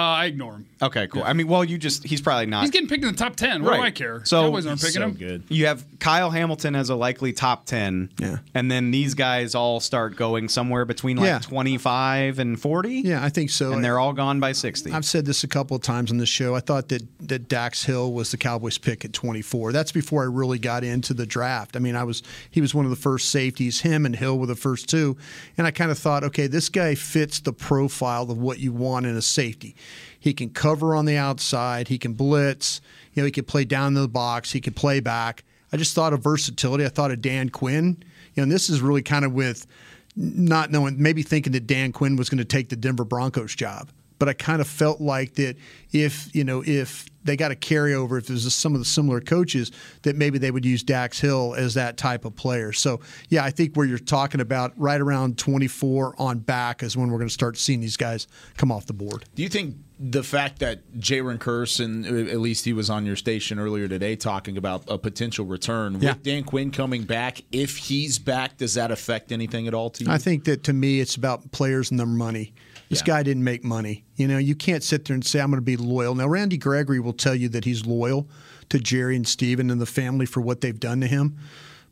[0.00, 0.66] Uh, I ignore him.
[0.82, 1.22] Okay, cool.
[1.22, 2.62] I mean, well, you just he's probably not.
[2.62, 3.62] He's getting picked in the top 10.
[3.62, 3.86] What do Right.
[3.88, 4.22] I care?
[4.24, 5.12] So- Cowboys aren't picking so him.
[5.12, 5.42] good.
[5.48, 8.08] you have Kyle Hamilton as a likely top 10.
[8.18, 8.38] Yeah.
[8.54, 11.38] And then these guys all start going somewhere between like Yeah.
[11.40, 13.02] 25 and 40.
[13.04, 13.72] Yeah, I think so.
[13.72, 14.90] And they're all gone by 60.
[14.90, 16.54] I've said this a couple of times on the show.
[16.54, 19.72] I thought that that Dax Hill was the Cowboys pick at 24.
[19.72, 21.76] That's before I really got into the draft.
[21.76, 23.80] I mean, I was he was one of the first safeties.
[23.82, 25.18] Him and Hill were the first two,
[25.58, 29.04] and I kind of thought, okay, this guy fits the profile of what you want
[29.04, 29.76] in a safety.
[30.20, 31.88] He can cover on the outside.
[31.88, 32.80] He can blitz.
[33.14, 34.52] You know, he can play down in the box.
[34.52, 35.42] He can play back.
[35.72, 36.84] I just thought of versatility.
[36.84, 37.96] I thought of Dan Quinn.
[38.34, 39.66] You know, and this is really kind of with
[40.14, 43.90] not knowing, maybe thinking that Dan Quinn was going to take the Denver Broncos job.
[44.18, 45.56] But I kind of felt like that
[45.92, 49.72] if you know if they got a carryover, if there's some of the similar coaches,
[50.02, 52.72] that maybe they would use Dax Hill as that type of player.
[52.72, 57.10] So yeah, I think where you're talking about right around 24 on back is when
[57.10, 58.26] we're going to start seeing these guys
[58.58, 59.24] come off the board.
[59.34, 63.04] Do you think the fact that Jayron Kearse and uh, at least he was on
[63.04, 66.14] your station earlier today talking about a potential return Yeah.
[66.14, 70.04] with Dan Quinn coming back, if he's back, does that affect anything at all to
[70.04, 70.10] you?
[70.10, 72.54] I think that to me, it's about players and their money.
[72.88, 73.06] This Yeah.
[73.08, 74.04] guy didn't make money.
[74.16, 76.14] You know, you can't sit there and say, I'm going to be loyal.
[76.14, 78.26] Now, Randy Gregory will tell you that he's loyal
[78.70, 81.36] to Jerry and Stephen and the family for what they've done to him.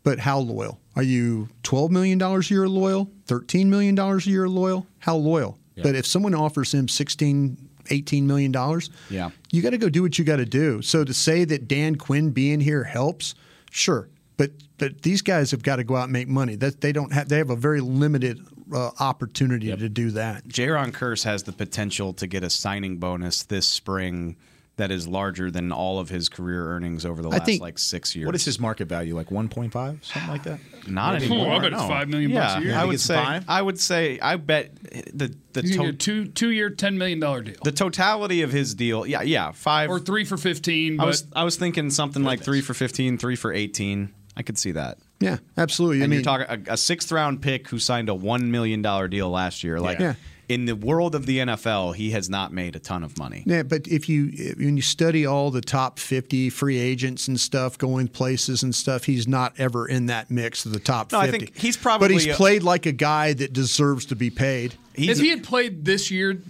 [0.02, 0.80] But how loyal?
[0.96, 3.10] Are you $12 million a year loyal?
[3.26, 4.86] $13 million a year loyal?
[5.00, 5.58] How loyal?
[5.80, 8.52] But if someone offers him 16 $18 million,
[9.10, 9.30] Yeah.
[9.50, 10.82] you got to go do what you got to do.
[10.82, 13.34] So to say that Dan Quinn being here helps,
[13.70, 14.08] sure.
[14.36, 16.54] But but these guys have got to go out and make money.
[16.54, 17.28] That they don't have.
[17.28, 18.38] They have a very limited
[18.72, 20.46] uh, opportunity to do that.
[20.46, 24.36] Jayron Kearse has the potential to get a signing bonus this spring
[24.78, 27.78] that is larger than all of his career earnings over the I last think- like
[27.78, 28.26] six years.
[28.26, 29.14] what is his market value?
[29.14, 29.70] Like 1.5,
[30.04, 30.58] something like that?
[30.88, 31.52] Not Maybe anymore.
[31.52, 31.88] I bet it's no.
[31.88, 32.74] five million yeah, bucks a year.
[32.74, 33.14] I Think would say.
[33.14, 33.44] five?
[33.46, 34.18] I would say.
[34.20, 34.74] I bet
[35.12, 37.72] the the He's gonna to- get a two two year, ten million dollar deal, the
[37.72, 39.06] totality of his deal.
[39.06, 39.90] Yeah, yeah, five.
[39.90, 40.96] or three for fifteen.
[40.96, 44.14] But I was I was thinking something like three for 15, three for eighteen.
[44.36, 44.98] I could see that.
[45.20, 45.98] Yeah, absolutely.
[45.98, 48.80] I And mean, you're talking a, a sixth round pick who signed a one million
[48.82, 49.80] dollar deal last year.
[49.80, 50.14] Like Yeah.
[50.48, 53.42] In the world of the NFL, he has not made a ton of money.
[53.46, 57.76] Yeah, but if you when you study all the top fifty free agents and stuff
[57.76, 61.30] going places and stuff, he's not ever in that mix of the top No, I
[61.30, 64.74] think he's probably but he's a- played like a guy that deserves to be paid.
[64.94, 66.40] He's if he had played this year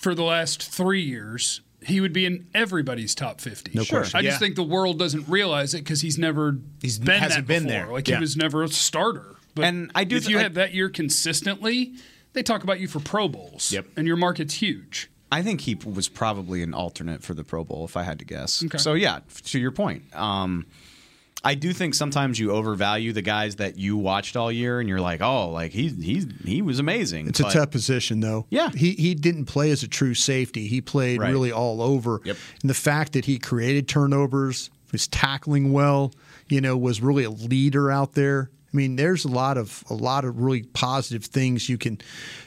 [0.00, 3.72] for the last three years, he would be in everybody's top fifty.
[3.74, 4.16] No question.
[4.18, 4.38] I just Yeah.
[4.38, 7.80] think the world doesn't realize it because he's never He's- been hasn't that been before.
[7.86, 7.92] there.
[7.92, 8.16] Like Yeah.
[8.16, 9.34] he was never a starter.
[9.56, 11.94] But And I do if th- you I- had that year consistently,
[12.38, 13.72] they talk about you for Pro Bowls.
[13.72, 13.86] Yep.
[13.96, 15.10] and your market's huge.
[15.30, 18.24] I think he was probably an alternate for the Pro Bowl, if I had to
[18.24, 18.64] guess.
[18.64, 18.78] Okay.
[18.78, 20.64] So yeah, to your point, um,
[21.44, 25.00] I do think sometimes you overvalue the guys that you watched all year, and you're
[25.00, 27.28] like, oh, like he he he was amazing.
[27.28, 28.46] It's a tough position, though.
[28.50, 28.70] Yeah.
[28.70, 30.66] he he didn't play as a true safety.
[30.66, 31.30] He played Right.
[31.30, 32.20] really all over.
[32.24, 32.36] Yep.
[32.62, 36.12] And the fact that he created turnovers, was tackling well,
[36.48, 38.50] you know, was really a leader out there.
[38.72, 42.00] I mean, there's a lot of a lot of really positive things you can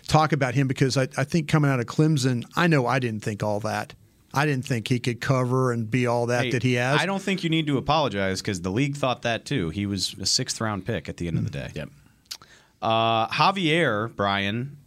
[0.07, 3.21] talk about him because I, I think coming out of Clemson, I know I didn't
[3.23, 3.93] think all that.
[4.33, 7.01] I didn't think he could cover and be all that Hey, that he has.
[7.01, 9.69] I don't think you need to apologize because the league thought that too.
[9.71, 11.71] He was a sixth round pick at the end of the day.
[11.75, 11.89] Yep.
[12.81, 14.77] Uh, Javier, Brian,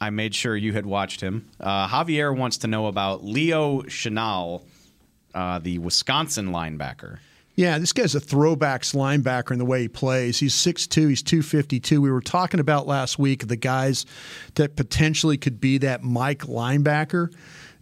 [0.00, 1.48] I made sure you had watched him.
[1.58, 4.64] Uh, Javier wants to know about Leo Chenal,
[5.34, 7.18] uh, the Wisconsin linebacker.
[7.60, 10.38] Yeah, this guy's a throwbacks linebacker in the way he plays.
[10.38, 12.00] He's 6'2, he's 252.
[12.00, 14.06] We were talking about last week the guys
[14.54, 17.30] that potentially could be that Mike linebacker.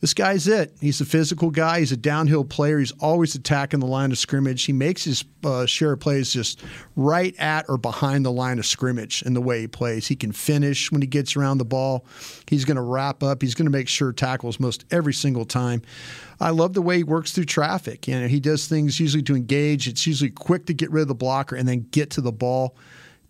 [0.01, 0.77] This guy's it.
[0.81, 1.81] He's a physical guy.
[1.81, 2.79] He's a downhill player.
[2.79, 4.65] He's always attacking the line of scrimmage.
[4.65, 6.63] He makes his uh, share of plays just
[6.95, 10.07] right at or behind the line of scrimmage in the way he plays.
[10.07, 12.07] He can finish when he gets around the ball.
[12.47, 13.43] He's going to wrap up.
[13.43, 15.83] He's going to make sure tackles most every single time.
[16.41, 18.07] I love the way he works through traffic.
[18.07, 19.89] You know, he does things usually to engage.
[19.89, 22.77] It's usually quick to get rid of the blocker and then get to the ball.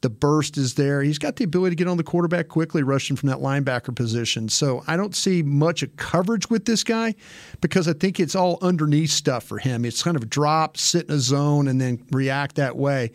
[0.01, 1.03] The burst is there.
[1.03, 4.49] He's got the ability to get on the quarterback quickly, rushing from that linebacker position.
[4.49, 7.17] So I don't see much of coverage with this guy
[7.61, 9.85] because I think it's all underneath stuff for him.
[9.85, 13.11] It's kind of drop, sit in a zone, and then react that way.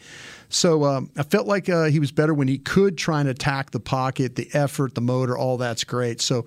[0.49, 3.71] So um, I felt like uh, he was better when he could try and attack
[3.71, 6.19] the pocket, the effort, the motor, all that's great.
[6.19, 6.45] So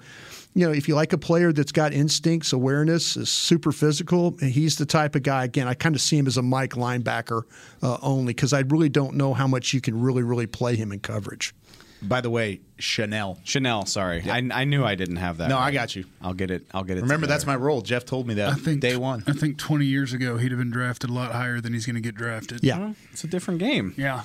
[0.56, 4.76] you know, if you like a player that's got instincts, awareness, is super physical, he's
[4.76, 5.44] the type of guy.
[5.44, 7.42] Again, I kind of see him as a Mike linebacker
[7.82, 10.92] uh, only because I really don't know how much you can really, really play him
[10.92, 11.54] in coverage.
[12.00, 13.38] By the way, Chenal.
[13.44, 14.22] Chenal, sorry.
[14.30, 15.50] I, I knew I didn't have that.
[15.50, 16.06] No, I got you.
[16.22, 16.66] I'll get it.
[16.72, 17.02] I'll get it.
[17.02, 17.34] Remember, together.
[17.34, 17.82] that's my role.
[17.82, 19.24] Jeff told me that I think day one.
[19.26, 21.96] I think 20 years ago he'd have been drafted a lot higher than he's going
[21.96, 22.60] to get drafted.
[22.62, 22.94] Yeah.
[23.12, 23.92] It's a different game.
[23.98, 24.22] Yeah.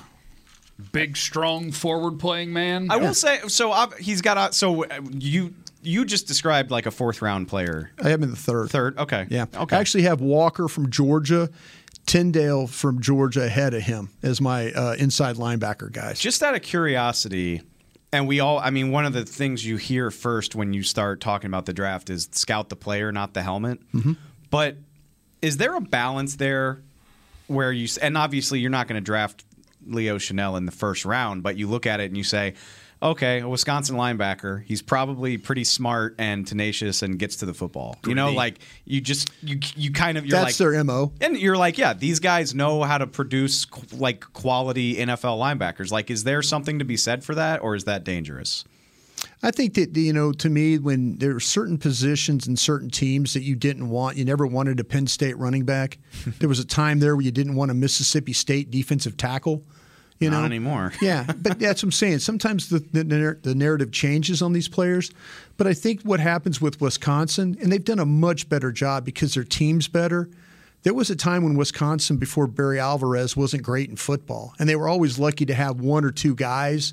[0.92, 2.90] Big, strong, forward playing man.
[2.90, 3.70] I will say so.
[3.70, 5.52] I've, he's got a, so uh, you
[5.82, 7.90] you just described like a fourth round player.
[8.02, 8.70] I have him in the third.
[8.70, 9.46] Third, okay, Yeah.
[9.54, 9.76] okay.
[9.76, 11.50] I actually have Walker from Georgia,
[12.06, 16.18] Tindall from Georgia ahead of him as my uh, inside linebacker guys.
[16.18, 17.62] just out of curiosity,
[18.12, 21.20] and we all, I mean, one of the things you hear first when you start
[21.20, 23.80] talking about the draft is scout the player, not the helmet.
[23.92, 24.12] Mm-hmm.
[24.50, 24.76] But
[25.40, 26.82] is there a balance there
[27.46, 29.44] where you, and obviously you're not going to draft
[29.86, 32.54] Leo Chenal in the first round, but you look at it and you say,
[33.02, 37.96] okay, a Wisconsin linebacker, he's probably pretty smart and tenacious and gets to the football.
[38.06, 41.12] You know, like you just, you, you kind of, you're That's like, their MO.
[41.20, 45.90] and you're like, yeah, these guys know how to produce like quality NFL linebackers.
[45.90, 48.64] Like, is there something to be said for that, or is that dangerous?
[49.42, 53.34] I think that you know, to me, when there are certain positions and certain teams
[53.34, 55.98] that you didn't want, you never wanted a Penn State running back.
[56.38, 59.64] there was a time there where you didn't want a Mississippi State defensive tackle.
[60.22, 60.92] You Not know, anymore.
[61.02, 62.20] yeah, but that's what I'm saying.
[62.20, 65.10] Sometimes the, the the narrative changes on these players,
[65.56, 69.34] but I think what happens with Wisconsin, and they've done a much better job because
[69.34, 70.28] their team's better.
[70.82, 74.76] There was a time when Wisconsin, before Barry Alvarez, wasn't great in football, and they
[74.76, 76.92] were always lucky to have one or two guys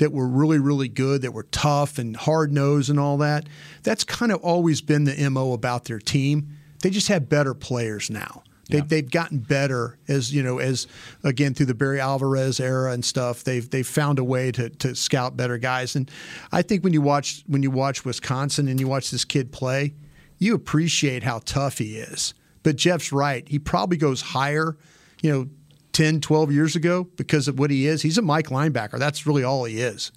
[0.00, 3.46] that were really, really good, that were tough and hard nosed and all that.
[3.82, 6.56] That's kind of always been the mo about their team.
[6.82, 8.42] They just have better players now.
[8.70, 10.86] They, They've gotten better as you know, as
[11.24, 13.44] again through the Barry Alvarez era and stuff.
[13.44, 16.10] They've they've found a way to, to scout better guys, and
[16.52, 19.94] I think when you watch when you watch Wisconsin and you watch this kid play,
[20.38, 22.34] you appreciate how tough he is.
[22.62, 24.76] But Jeff's right; he probably goes higher,
[25.22, 25.48] you know,
[25.92, 28.02] 10, 12 years ago because of what he is.
[28.02, 28.98] He's a Mike linebacker.
[28.98, 30.12] That's really all he is.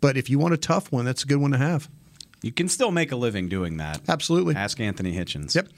[0.00, 1.88] But if you want a tough one, that's a good one to have.
[2.42, 4.00] You can still make a living doing that.
[4.08, 4.54] Absolutely.
[4.54, 5.54] Ask Anthony Hitchens.
[5.54, 5.68] Yep.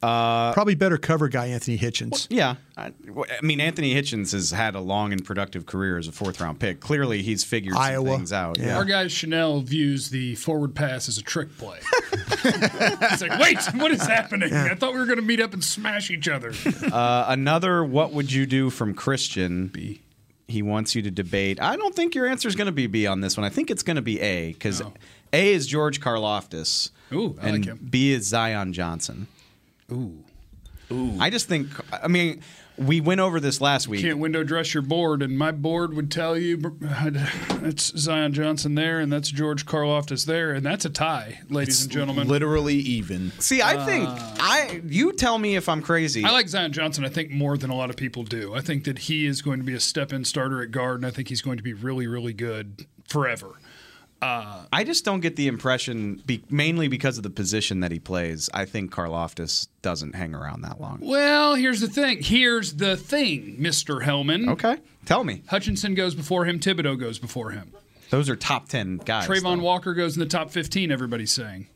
[0.00, 2.26] Probably better cover guy Anthony Hitchens.
[2.30, 6.12] Yeah, I, I mean Anthony Hitchens has had a long and productive career as a
[6.12, 6.80] fourth round pick.
[6.80, 8.16] Clearly, he's figured some Iowa.
[8.16, 8.58] things out.
[8.58, 8.76] Yeah.
[8.76, 11.78] Our guy Chenal views the forward pass as a trick play.
[13.10, 14.52] He's like, wait, what is happening?
[14.52, 16.52] I thought we were going to meet up and smash each other.
[16.92, 19.66] Uh, another what would you do from Christian?
[19.68, 20.00] B.
[20.46, 21.60] He wants you to debate.
[21.60, 23.44] I don't think your answer is going to be B on this one.
[23.44, 24.92] I think it's going to be A because Oh.
[25.32, 26.90] A is George Karlaftis.
[27.12, 27.86] Ooh, I and like him.
[27.90, 29.26] B is Zion Johnson.
[29.92, 30.24] Ooh.
[30.90, 31.16] Ooh.
[31.20, 31.68] I just think.
[31.92, 32.42] I mean,
[32.78, 34.00] we went over this last week.
[34.00, 38.74] You Can't window dress your board, and my board would tell you that's Zion Johnson
[38.74, 42.28] there, and that's George Karlaftis there, and that's a tie, ladies and gentlemen.
[42.28, 43.32] Literally even.
[43.38, 44.36] See, I think ah.
[44.40, 44.82] I.
[44.86, 46.24] You tell me if I'm crazy.
[46.24, 48.54] I like Zion Johnson, I think, more than a lot of people do.
[48.54, 51.06] I think that he is going to be a step in starter at guard, and
[51.06, 53.52] I think he's going to be really, really good forever.
[54.20, 58.50] I just don't get the impression, be, mainly because of the position that he plays.
[58.52, 60.98] I think Karlaftis doesn't hang around that long.
[61.02, 62.22] Well, here's the thing.
[62.22, 64.02] Here's the thing, Mr.
[64.02, 64.48] Helman.
[64.48, 65.42] Okay, tell me.
[65.48, 67.72] Hutchinson goes before him, Thibodeaux goes before him.
[68.10, 69.28] Those are top ten guys.
[69.28, 69.64] Travon though.
[69.64, 71.68] Walker goes in the top 15, everybody's saying.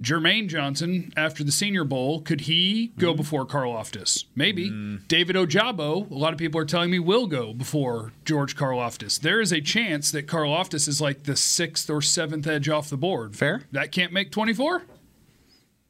[0.00, 3.18] Jermaine Johnson, after the Senior Bowl, could he go mm-hmm.
[3.18, 4.24] before Karlaftis?
[4.34, 4.70] Maybe.
[4.70, 5.04] Mm-hmm.
[5.08, 9.20] David Ojabo, a lot of people are telling me, will go before George Karlaftis.
[9.20, 12.96] There is a chance that Karlaftis is like the sixth or seventh edge off the
[12.96, 13.36] board.
[13.36, 13.62] Fair.
[13.72, 14.84] That can't make 24?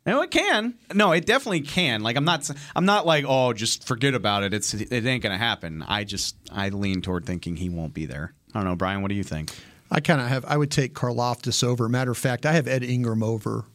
[0.06, 0.74] No, it can.
[0.92, 2.02] No, it definitely can.
[2.02, 2.50] Like I'm not.
[2.74, 4.54] I'm not like oh, just forget about it.
[4.54, 5.84] It's it ain't gonna happen.
[5.86, 8.32] I just I lean toward thinking he won't be there.
[8.54, 9.02] I don't know, Brian.
[9.02, 9.54] What do you think?
[9.90, 10.44] I kind of have.
[10.46, 11.86] I would take Karlaftis over.
[11.88, 13.66] Matter of fact, I have Ed Ingram over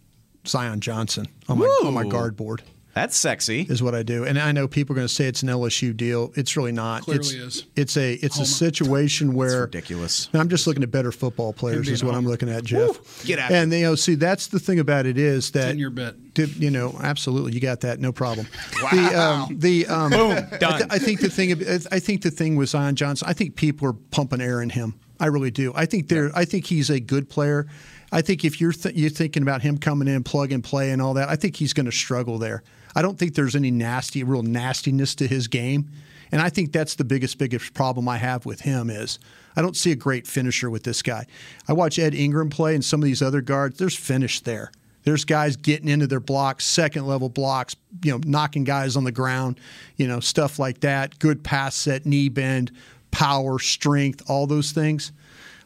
[0.48, 2.62] Zion Johnson on my on my guard board.
[2.96, 3.68] That's sexy.
[3.70, 4.24] is what I do.
[4.24, 6.32] And I know people are going to say it's an LSU deal.
[6.36, 7.02] It's really not.
[7.02, 7.66] Clearly it's, is.
[7.76, 10.30] It's a it's a situation where ridiculous.
[10.34, 13.26] I'm just looking at better football players is what I'm looking at, Jeff.
[13.26, 13.52] Get out.
[13.52, 16.16] And you know, see, that's the thing about it is that in your bet.
[16.38, 18.48] You know, absolutely, you got that, no problem.
[18.92, 20.84] The um, the um, Boom, I, th- done.
[20.90, 21.52] I think the thing,
[21.92, 24.94] I think the thing with Zion Johnson, I think people are pumping air in him.
[25.20, 25.74] I really do.
[25.76, 26.32] I think they're.
[26.36, 27.68] I think he's a good player.
[28.16, 31.02] I think if you're th- you're thinking about him coming in, plug and play, and
[31.02, 32.64] all that, I think he's going to struggle there.
[32.96, 35.92] I don't think there's any nasty, real nastiness to his game,
[36.32, 39.20] and I think that's the biggest, biggest problem I have with him is
[39.58, 41.26] I don't see a great finisher with this guy.
[41.68, 43.80] I watch Ed Ingram play and some of these other guards.
[43.80, 44.72] There's finish there.
[45.04, 49.12] There's guys getting into their blocks, second level blocks, you know, knocking guys on the
[49.12, 49.60] ground,
[49.98, 51.20] you know, stuff like that.
[51.20, 52.72] Good pass set, knee bend,
[53.12, 55.12] power, strength, all those things.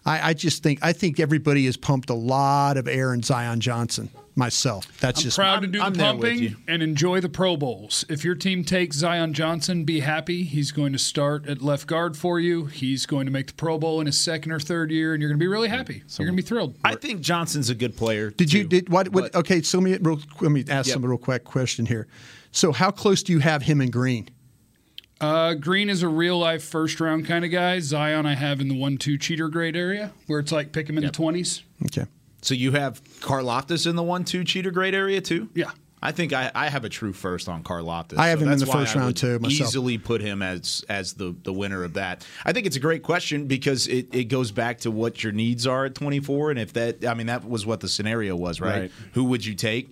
[0.09, 3.59] I, I just think I think everybody has pumped a lot of air in Zion
[3.59, 4.09] Johnson.
[4.35, 7.27] Myself, that's I'm just proud to do I'm the there with pumping and enjoy the
[7.27, 8.05] Pro Bowls.
[8.07, 10.43] If your team takes Zion Johnson, be happy.
[10.43, 12.65] He's going to start at left guard for you.
[12.65, 15.29] He's going to make the Pro Bowl in his second or third year, and you're
[15.29, 16.03] going to be really happy.
[16.07, 16.75] So you're going to be thrilled.
[16.85, 18.29] I think Johnson's a good player.
[18.31, 19.09] Did you did what?
[19.09, 20.93] what but- okay, so let me real, let me ask Yep.
[20.93, 22.07] some real quick question here.
[22.51, 24.29] So how close do you have him and Green?
[25.21, 27.79] Uh, Green is a real life first round kind of guy.
[27.79, 30.97] Zion, I have in the one two cheater grade area where it's like pick him
[30.97, 31.63] in the 20s.
[31.85, 32.05] Okay.
[32.41, 35.49] So you have Karlaftis in the one-two cheater grade area too.
[35.53, 35.71] Yeah.
[36.01, 38.17] I think I, I have a true first on Karlaftis.
[38.17, 39.67] I have so him in the first round, would too, myself.
[39.69, 42.25] Easily put him as as the the winner of that.
[42.45, 45.67] I think it's a great question because it, it goes back to what your needs
[45.67, 48.79] are at 24, and if that I mean that was what the scenario was, right?
[48.83, 48.91] Right.
[49.11, 49.91] Who would you take?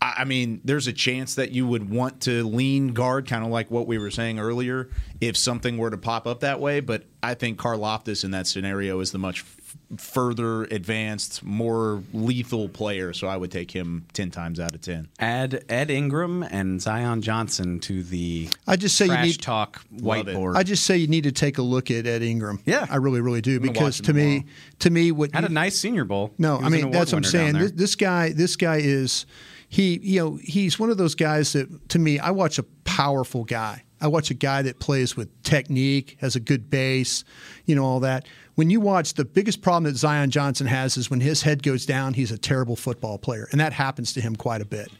[0.00, 3.50] I I mean, there's a chance that you would want to lean guard, kind of
[3.50, 4.88] like what we were saying earlier,
[5.20, 6.80] if something were to pop up that way.
[6.80, 12.68] But I think Karlaftis in that scenario is the much f- further advanced, more lethal
[12.68, 13.12] player.
[13.12, 15.08] So I would take him ten times out of ten.
[15.18, 20.56] Add Ed Ingram and Zion Johnson to the I just say you need- talk whiteboard.
[20.56, 22.60] I just say you need to take a look at Ed Ingram.
[22.64, 22.86] Yeah.
[22.88, 24.44] I really, really do gonna because to him me, tomorrow.
[24.80, 26.32] to me, what Had you- a nice Senior Bowl.
[26.38, 27.54] No, I mean that's what I'm saying.
[27.54, 29.26] This, this guy, this guy is
[29.68, 29.98] he.
[30.02, 33.84] You know, he's one of those guys that to me, I watch a powerful guy.
[34.00, 37.24] I watch a guy that plays with technique, has a good base,
[37.64, 38.26] you know, all that.
[38.54, 41.86] When you watch, the biggest problem that Zion Johnson has is when his head goes
[41.86, 44.90] down, he's a terrible football player, and that happens to him quite a bit.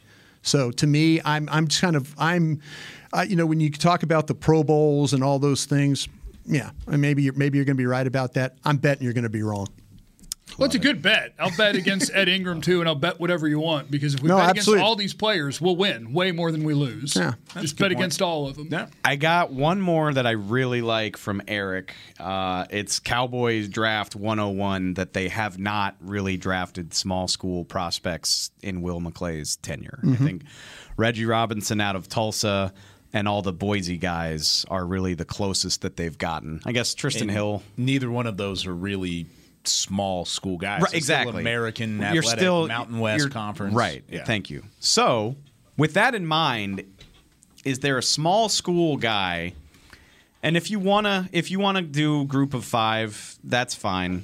[0.41, 2.61] So to me, I'm I'm just kind of I'm,
[3.27, 6.07] you know, when you talk about the Pro Bowls and all those things,
[6.45, 8.57] yeah, maybe you're, maybe you're going to be right about that.
[8.63, 9.67] I'm betting you're going to be wrong.
[10.57, 11.33] Well, it's a good bet.
[11.37, 14.27] I'll bet against Ed Ingram too, and I'll bet whatever you want because if we
[14.27, 14.79] No, bet absolutely.
[14.81, 17.15] against all these players, we'll win way more than we lose.
[17.15, 18.69] Yeah, just bet against all of them.
[18.71, 18.87] Yeah.
[19.05, 21.93] I got one more that I really like from Eric.
[22.19, 28.81] Uh, it's Cowboys Draft 101 that they have not really drafted small school prospects in
[28.81, 29.99] Will McClay's tenure.
[30.09, 30.41] I think
[30.97, 32.73] Reggie Robinson out of Tulsa
[33.13, 36.61] and all the Boise guys are really the closest that they've gotten.
[36.65, 37.63] I guess Trysten And Hill.
[37.77, 39.27] Neither one of those are really
[39.65, 40.81] small school guys.
[40.81, 41.41] Right, It's still exactly.
[41.41, 43.73] American You're Athletic still Mountain West you're- Conference.
[43.73, 44.03] Right.
[44.09, 44.23] Yeah.
[44.23, 44.63] Thank you.
[44.79, 45.35] So,
[45.77, 46.83] with that in mind,
[47.65, 49.53] is there a small school guy?
[50.43, 54.23] And if you wanna, if you wanna do group of five, that's fine.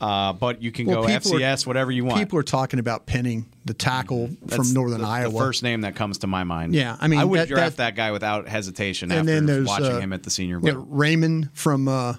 [0.00, 2.18] Uh, but you can Well, go people are- FCS, whatever you want.
[2.18, 5.30] People are talking about Penning the tackle That's from Northern the, Iowa.
[5.30, 6.74] The first name that comes to my mind.
[6.74, 9.44] Yeah, I mean, I would that- draft that- that, guy without hesitation and after then
[9.44, 10.86] there's watching uh, him at the Senior what, Bowl.
[10.86, 12.14] Raimann from uh,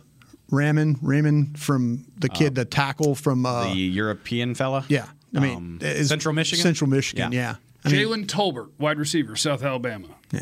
[0.51, 4.85] Raimann, Raimann from the kid, the tackle from uh, the European fella.
[4.89, 5.07] yeah.
[5.33, 6.61] I mean, Um, is- Central Michigan.
[6.61, 7.39] Central Michigan, yeah.
[7.41, 7.55] Yeah.
[7.85, 10.07] I mean, Jalen Tolbert, wide receiver, South Alabama.
[10.31, 10.41] yeah.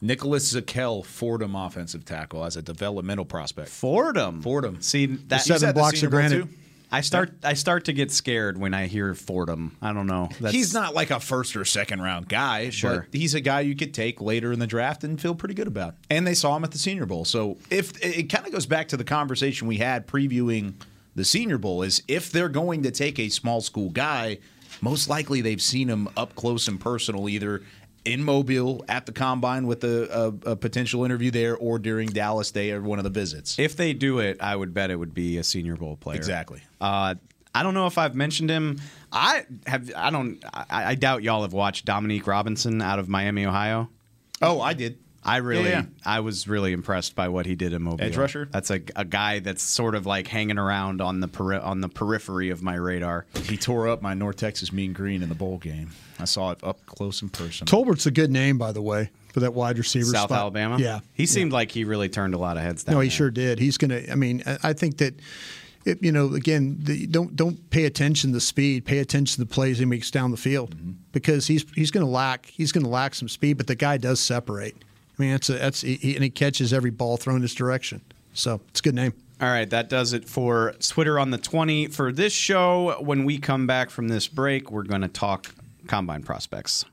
[0.00, 3.68] Nicholas Zakelj, Fordham offensive tackle, as a developmental prospect.
[3.68, 4.42] Fordham.
[4.42, 4.80] Fordham.
[4.82, 6.42] See that Seven blocks Senior of granite.
[6.42, 6.48] too?
[6.92, 9.76] I start I start to get scared when I hear Fordham.
[9.80, 10.28] I don't know.
[10.40, 13.06] That's, he's not like a first or second round guy, Sure.
[13.10, 15.66] but he's a guy you could take later in the draft and feel pretty good
[15.66, 15.94] about.
[16.10, 17.24] And they saw him at the Senior Bowl.
[17.24, 20.74] So if it kind of goes back to the conversation we had previewing
[21.16, 24.38] the Senior Bowl is if they're going to take a small school guy,
[24.80, 27.62] most likely they've seen him up close and personal either
[28.04, 32.50] in Mobile at the combine with a, a, a potential interview there or during Dallas
[32.50, 33.58] Day or one of the visits.
[33.58, 36.16] If they do it, I would bet it would be a Senior Bowl player.
[36.16, 36.60] Exactly.
[36.80, 37.14] Uh,
[37.54, 38.80] I don't know if I've mentioned him.
[39.12, 39.90] I have.
[39.94, 40.42] I don't.
[40.54, 43.90] I, I doubt y'all have watched Dominique Robinson out of Miami, Ohio.
[44.40, 44.98] oh, I did.
[45.24, 45.86] I really, Yeah, yeah.
[46.04, 48.02] I was really impressed by what he did in Mobile.
[48.02, 48.48] Edge rusher?
[48.50, 51.88] That's a, a guy that's sort of like hanging around on the peri- on the
[51.88, 53.26] periphery of my radar.
[53.44, 55.90] He tore up my North Texas Mean Green in the bowl game.
[56.22, 57.66] I saw it up close and personal.
[57.66, 60.38] Tolbert's a good name, by the way, for that wide receiver South spot.
[60.38, 60.78] Alabama.
[60.78, 61.00] Yeah.
[61.12, 62.94] he seemed like he really turned a lot of heads down.
[62.94, 63.16] No, he there.
[63.16, 63.58] sure did.
[63.58, 65.14] He's going to, I mean, I- I think that
[65.84, 68.84] it, you know, again, the, don't don't pay attention to the speed.
[68.84, 70.92] Pay attention to the plays he makes down the field mm-hmm.
[71.10, 73.96] because he's he's going to lack he's going to lack some speed, but the guy
[73.96, 74.76] does separate.
[75.18, 78.00] I mean, that's a, that's he, and he catches every ball thrown in his direction.
[78.32, 79.12] So it's a good name.
[79.40, 82.96] All right, that does it for Twitter on the 20 for this show.
[83.00, 85.52] When we come back from this break, we're going to talk
[85.86, 86.84] combine prospects.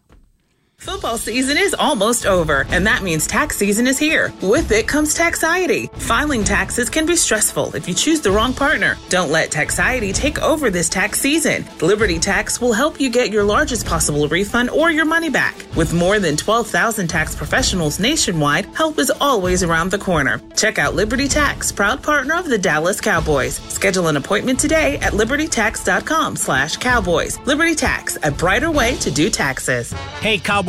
[0.80, 4.34] Football season is almost over, and that means tax season is here.
[4.42, 5.88] With it comes Taxiety.
[5.88, 8.98] Filing taxes can be stressful if you choose the wrong partner.
[9.10, 11.66] Don't let Taxiety take over this tax season.
[11.82, 15.66] Liberty Tax will help you get your largest possible refund or your money back.
[15.76, 20.42] With more than 12,000 tax professionals nationwide, help is always around the corner.
[20.56, 23.58] Check out Liberty Tax, proud partner of the Dallas Cowboys.
[23.68, 27.38] Schedule an appointment today at libertytax.com slash cowboys.
[27.40, 29.92] Liberty Tax, a brighter way to do taxes.
[30.22, 30.68] Hey, Cowboys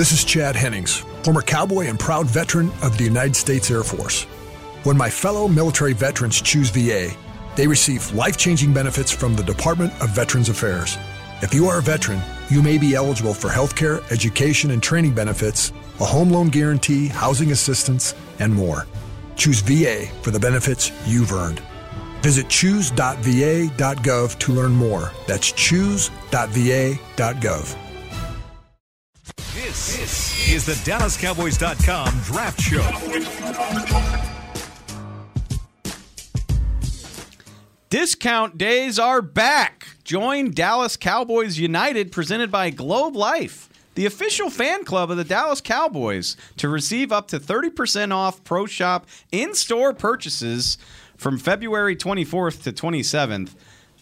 [0.00, 4.22] This is Chad Hennings, former cowboy and proud veteran of the United States Air Force.
[4.84, 7.10] When my fellow military veterans choose VA,
[7.54, 10.96] they receive life changing benefits from the Department of Veterans Affairs.
[11.42, 15.70] If you are a veteran, you may be eligible for healthcare, education, and training benefits,
[16.00, 18.86] a home loan guarantee, housing assistance, and more.
[19.36, 21.60] Choose VA for the benefits you've earned.
[22.22, 25.12] Visit choose.va.gov to learn more.
[25.26, 26.16] That's choose.va.gov.
[29.70, 32.82] This, this is the DallasCowboys.com Draft Show.
[37.88, 39.86] Discount days are back.
[40.02, 45.60] Join Dallas Cowboys United presented by Globe Life, the official fan club of the Dallas
[45.60, 50.78] Cowboys, to receive up to 30% off Pro Shop in store purchases
[51.16, 53.50] from February 24th to 27th.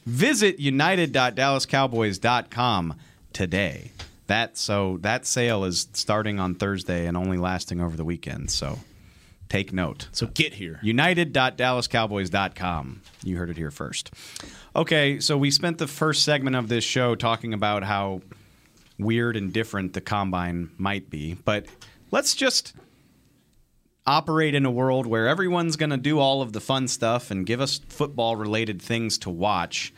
[0.07, 2.95] Visit united.dallascowboys.com
[3.35, 3.93] today.
[4.29, 8.51] That so that sale is starting on Thursday and only lasting over the weekend.
[8.51, 8.79] So
[9.49, 10.09] take note.
[10.13, 10.79] So get here.
[10.83, 13.03] United.dallascowboys.com.
[13.25, 14.13] You heard it here first.
[14.77, 18.21] Okay, so we spent the first segment of this show talking about how
[18.99, 21.67] weird and different the combine might be, but
[22.11, 22.75] let's just
[24.07, 27.47] operate in a world where everyone's going to do all of the fun stuff and
[27.47, 29.93] give us football related things to watch.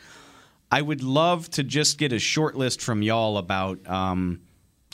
[0.71, 4.41] I would love to just get a short list from y'all about um,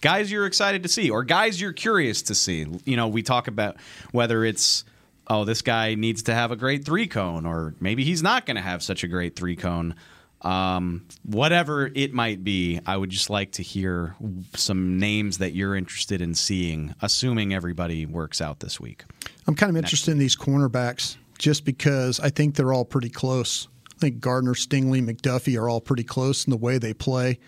[0.01, 2.65] guys you're excited to see or guys you're curious to see.
[2.85, 3.77] You know, we talk about
[4.11, 4.83] whether it's
[5.27, 8.55] oh this guy needs to have a great three cone or maybe he's not going
[8.55, 9.95] to have such a great three cone.
[10.41, 14.15] Um, whatever it might be, I would just like to hear
[14.55, 19.03] some names that you're interested in seeing, assuming everybody works out this week.
[19.47, 23.67] I'm kind of interested in these cornerbacks just because I think they're all pretty close.
[23.97, 27.39] I think Gardner, Stingley, McDuffie are all pretty close in the way they play.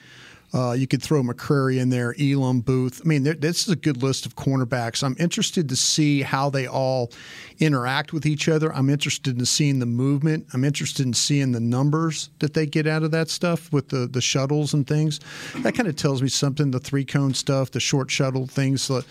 [0.53, 3.01] Uh, you could throw McCreary in there, Elam, Booth.
[3.03, 5.03] I mean, this is a good list of cornerbacks.
[5.03, 7.11] I'm interested to see how they all
[7.59, 8.73] interact with each other.
[8.73, 10.47] I'm interested in seeing the movement.
[10.53, 14.07] I'm interested in seeing the numbers that they get out of that stuff with the,
[14.07, 15.19] the shuttles and things.
[15.57, 16.71] That kind of tells me something.
[16.71, 18.89] The three cone stuff, the short shuttle things.
[18.89, 19.01] Uh,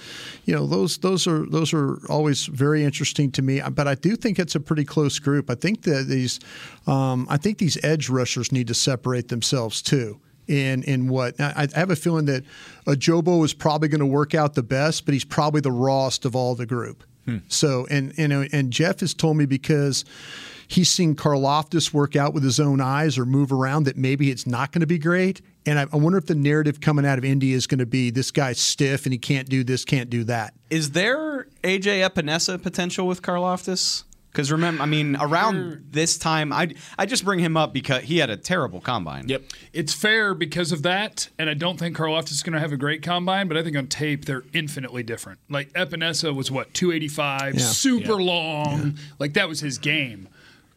[0.44, 3.60] you know, those those are those are always very interesting to me.
[3.70, 5.50] But I do think it's a pretty close group.
[5.50, 6.40] I think that these,
[6.86, 11.68] um, I think these edge rushers need to separate themselves too in in what I,
[11.74, 12.44] I have a feeling that
[12.86, 16.34] Ojabo is probably going to work out the best, but he's probably the rawest of
[16.34, 17.04] all the group.
[17.26, 17.38] Hmm.
[17.48, 20.04] So and and and Jeff has told me because
[20.68, 24.46] he's seen Karlaftis work out with his own eyes or move around that maybe it's
[24.46, 25.40] not going to be great.
[25.66, 28.10] And I, I wonder if the narrative coming out of India is going to be
[28.10, 30.54] this guy's stiff and he can't do this, can't do that.
[30.70, 34.04] Is there AJ Epenesa potential with Karlaftis?
[34.32, 36.68] Because remember, I mean, around this time, I
[36.98, 39.28] I just bring him up because he had a terrible combine.
[39.28, 39.42] Yep.
[39.72, 42.76] It's fair because of that, and I don't think Karlaftis is going to have a
[42.76, 45.40] great combine, but I think on tape they're infinitely different.
[45.48, 47.60] Like Epenesa was what 285, Yeah.
[47.60, 50.28] super long, like that was his game.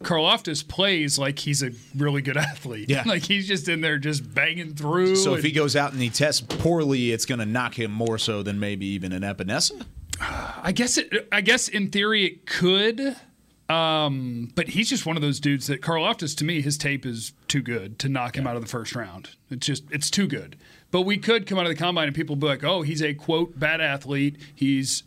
[0.02, 2.90] Karlaftis plays like he's a really good athlete.
[2.90, 3.04] Yeah.
[3.06, 5.16] like he's just in there just banging through.
[5.18, 8.18] So if he goes out and he tests poorly, it's going to knock him more
[8.18, 9.86] so than maybe even an Epenesa.
[10.20, 11.28] I guess it.
[11.32, 13.16] I guess in theory it could.
[13.72, 17.34] Um, but he's just one of those dudes that Karlaftis to me, his tape is
[17.48, 19.30] too good to knock him out of the first round.
[19.50, 20.58] It's just it's too good.
[20.92, 23.14] But we could come out of the combine and people be like, "Oh, he's a
[23.14, 24.38] quote bad athlete.
[24.54, 25.04] He's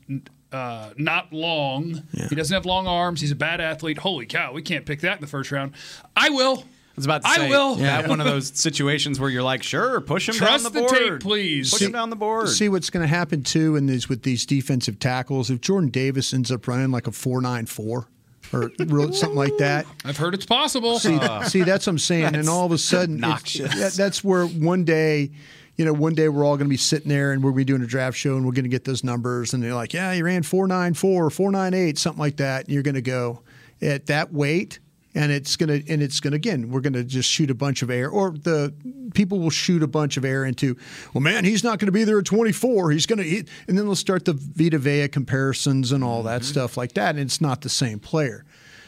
[0.50, 2.04] uh, not long.
[2.28, 3.20] He doesn't have long arms.
[3.20, 3.98] He's a bad athlete.
[3.98, 5.72] Holy cow, we can't pick that in the first round."
[6.16, 6.64] I will.
[6.64, 7.76] I was about to I will.
[7.76, 10.86] Yeah, one of those situations where you're like, sure, push him Trust down the the
[10.86, 10.98] board.
[10.98, 11.70] tape, please.
[11.72, 12.48] Push See- him down the board.
[12.48, 15.50] See what's going to happen too, in these with these defensive tackles.
[15.50, 18.06] If Jordan Davis ends up running like a four nine four
[18.52, 20.98] or real- something like that, I've heard it's possible.
[20.98, 21.42] See, ah.
[21.42, 22.34] see, that's what I'm saying.
[22.34, 25.30] And all of a sudden, that- that's where one day,
[25.76, 27.66] you know, one day we're all going to be sitting there and we're going to
[27.66, 29.54] be doing a draft show and we're going to get those numbers.
[29.54, 32.64] And they're like, yeah, you ran 494 or 498, something like that.
[32.66, 33.42] And you're going to go
[33.82, 34.78] at that weight.
[35.14, 36.70] And it's gonna, and it's gonna again.
[36.70, 38.74] We're gonna just shoot a bunch of air, or the
[39.14, 40.76] people will shoot a bunch of air into.
[41.12, 42.90] Well, man, he's not gonna be there at 24.
[42.90, 43.38] He's gonna, he,
[43.68, 46.50] and then they'll start the Vita Vea comparisons and all that mm-hmm.
[46.50, 47.10] stuff like that.
[47.10, 48.44] And it's not the same player.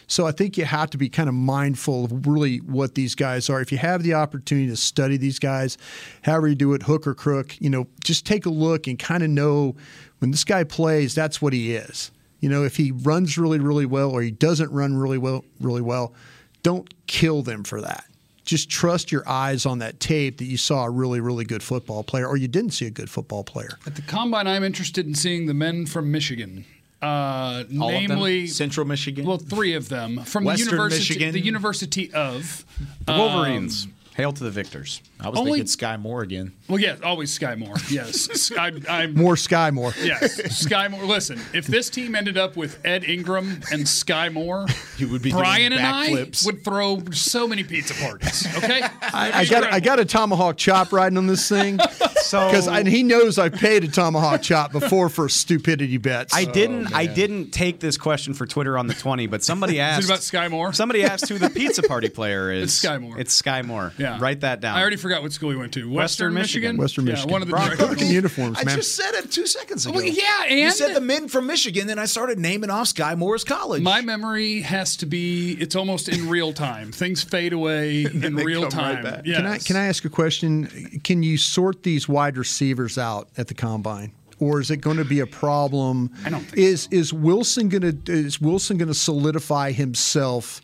[0.09, 3.51] So I think you have to be kind of mindful of really what these guys
[3.51, 3.61] are.
[3.61, 5.77] If you have the opportunity to study these guys,
[6.22, 9.24] however you do it, hook or crook, you know, just take a look and kind
[9.24, 9.74] of know
[10.18, 12.12] when this guy plays, that's what he is.
[12.47, 15.80] You know, if he runs really, really well or he doesn't run really well, really
[15.80, 16.14] well,
[16.62, 18.05] don't kill them for that.
[18.44, 22.05] Just trust your eyes on that tape that you saw a really, really good football
[22.05, 23.80] player or you didn't see a good football player.
[23.84, 26.64] At the combine, I'm interested in seeing the men from Michigan.
[27.03, 28.05] Uh, All of them?
[28.07, 29.26] namely, Central Michigan.
[29.26, 31.32] well, three of them from Western the university, Michigan?
[31.32, 32.64] the University of
[33.07, 33.88] the um, Wolverines.
[34.16, 35.02] Hail to the victors.
[35.20, 36.52] I was only- thinking Skyy Moore again.
[36.68, 37.74] well, yeah, always Skyy Moore.
[37.90, 39.92] Yes, I, I'm More Skyy Moore.
[40.02, 41.04] Yes, Skyy Moore.
[41.04, 44.66] Listen, if this team ended up with Ed Ingram and Skyy Moore,
[44.98, 46.46] You would be doing Brian and I backflips.
[46.46, 48.46] would throw so many pizza parties.
[48.56, 51.78] Okay, I, I got I got a tomahawk chop riding on this thing.
[52.26, 56.34] So- because and he knows I paid a tomahawk chop before for stupidity bets.
[56.34, 56.92] I oh, didn't.
[56.92, 60.00] I didn't take this question for Twitter on the twenty, but somebody asked.
[60.00, 60.72] Is it about Skyy Moore?
[60.72, 62.64] Somebody asked who the pizza party player is.
[62.64, 63.20] It's Skyy Moore.
[63.20, 63.92] It's Skyy Moore.
[63.96, 64.76] Yeah, Write that down.
[64.76, 65.80] I already forgot what school he went to.
[65.80, 66.76] Western, Western Michigan.
[66.76, 66.76] Michigan.
[66.78, 67.32] Western yeah, Michigan.
[67.32, 67.88] One of the Brown directors.
[67.88, 69.94] fucking uniforms, I just said it two seconds ago.
[69.96, 73.16] Well, yeah, you and- said the men from Michigan, then I started naming off Skyy
[73.18, 73.82] Moore's college.
[73.82, 75.52] My memory has to be.
[75.61, 76.92] It's almost in real time.
[76.92, 79.22] Things fade away in real come right time.
[79.24, 79.36] Yes.
[79.36, 81.00] Can I can I ask a question?
[81.04, 84.12] Can you sort these wide receivers out at the combine?
[84.38, 86.12] Or is it going to be a problem?
[86.24, 90.61] I don't think is is Wilson going to is Wilson going to solidify himself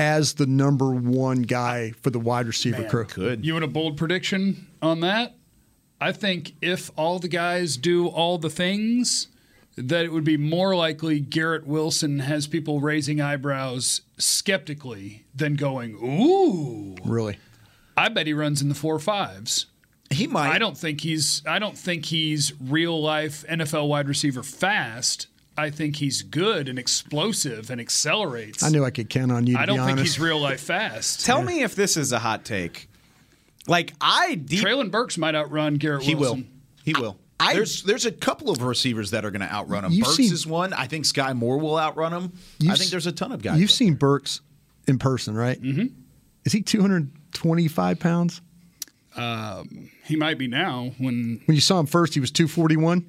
[0.00, 3.04] as the number one guy for the wide receiver crew?
[3.04, 3.44] Could.
[3.44, 5.36] You want a bold prediction on that?
[6.00, 9.28] I think if all the guys do all the things,
[9.76, 15.94] that it would be more likely Garrett Wilson has people raising eyebrows skeptically than going,
[16.02, 16.96] ooh.
[17.04, 17.38] Really?
[17.96, 19.66] I bet he runs in the four fives.
[20.08, 20.50] He might.
[20.50, 25.28] I don't think he's I don't think he's real life NFL wide receiver fast.
[25.60, 28.62] I think he's good and explosive and accelerates.
[28.62, 29.54] I knew I could count on you.
[29.54, 30.16] To I don't be think honest.
[30.16, 31.24] he's real life fast.
[31.26, 32.88] Tell me if this is a hot take.
[33.66, 36.48] Like I deep, Treylon Burks might outrun Garrett Wilson.
[36.84, 37.00] He will.
[37.00, 37.16] He will.
[37.38, 39.98] I- there's there's a couple of receivers that are going to outrun him.
[39.98, 40.72] Burks seen- is one.
[40.72, 42.32] I think Skyy Moore will outrun him.
[42.68, 43.60] I think there's a ton of guys.
[43.60, 44.40] You've seen Burks
[44.88, 45.60] in person, right?
[45.60, 45.86] Mm-hmm.
[46.44, 48.40] Is he 225 pounds?
[50.04, 53.08] He might be now when When you saw him first, he was 241.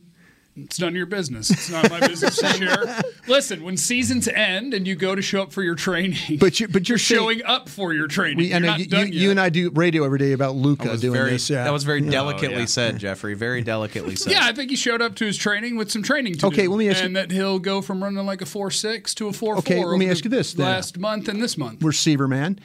[0.58, 1.49] It's none of your business.
[1.49, 3.02] It's not my business to share.
[3.28, 6.68] Listen, when seasons end and you go to show up for your training, But you,
[6.68, 8.38] but you're saying- showing up for your training.
[8.38, 9.32] We, I You're know not you, you, done you yet.
[9.32, 11.49] and I do radio every day about Luka doing very, this.
[11.49, 11.64] Yeah.
[11.64, 12.08] That was very Yeah.
[12.10, 12.66] Oh, delicately yeah.
[12.66, 13.34] said, Jeffrey.
[13.34, 14.34] Very delicately said.
[14.34, 16.72] Yeah, I think he showed up to his training with some training to Okay, do.
[16.72, 19.30] let me ask you- and that he'll go from running like a four six to
[19.30, 19.60] a four four.
[19.60, 20.66] Okay, let me ask you this, then.
[20.66, 22.60] Last month and this month, receiver man.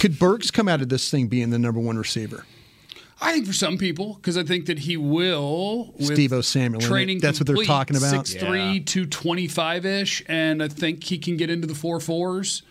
[0.00, 2.44] Could Burks come out of this thing being the number one receiver?
[3.20, 5.94] I think for some people, because I think that he will.
[5.98, 7.18] Deebo Samuel, training.
[7.18, 8.26] That's what they're talking about?
[8.26, 12.62] 6'3", 225 ish, and I think he can get into the four fours.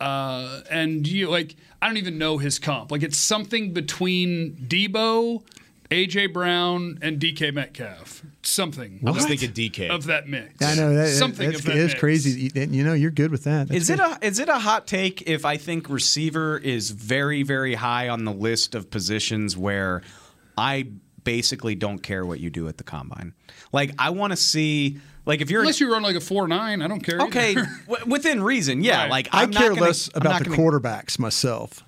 [0.00, 2.90] Uh, and you like, I don't even know his comp.
[2.90, 5.42] Like it's something between Debo,
[5.90, 8.22] AJ Brown, and DK Metcalf.
[8.42, 9.00] Something.
[9.04, 9.90] I was thinking DK.
[9.90, 10.64] of that mix.
[10.64, 12.00] I know that, something that's of that it's mix.
[12.00, 12.50] crazy.
[12.54, 13.68] You, you know, you're good with that.
[13.68, 14.18] That's Is it good.
[14.22, 18.24] a is it a hot take if I think receiver is very very high on
[18.24, 20.02] the list of positions where
[20.56, 20.86] I
[21.24, 23.34] basically don't care what you do at the combine?
[23.72, 26.82] Like I want to see like if you're Unless you run like a four nine,
[26.82, 27.20] I don't care.
[27.22, 27.68] okay either.
[27.88, 29.02] w- within reason, yeah.
[29.02, 29.10] Right.
[29.10, 31.84] Like I I'm not care gonna- less about the gonna- quarterbacks myself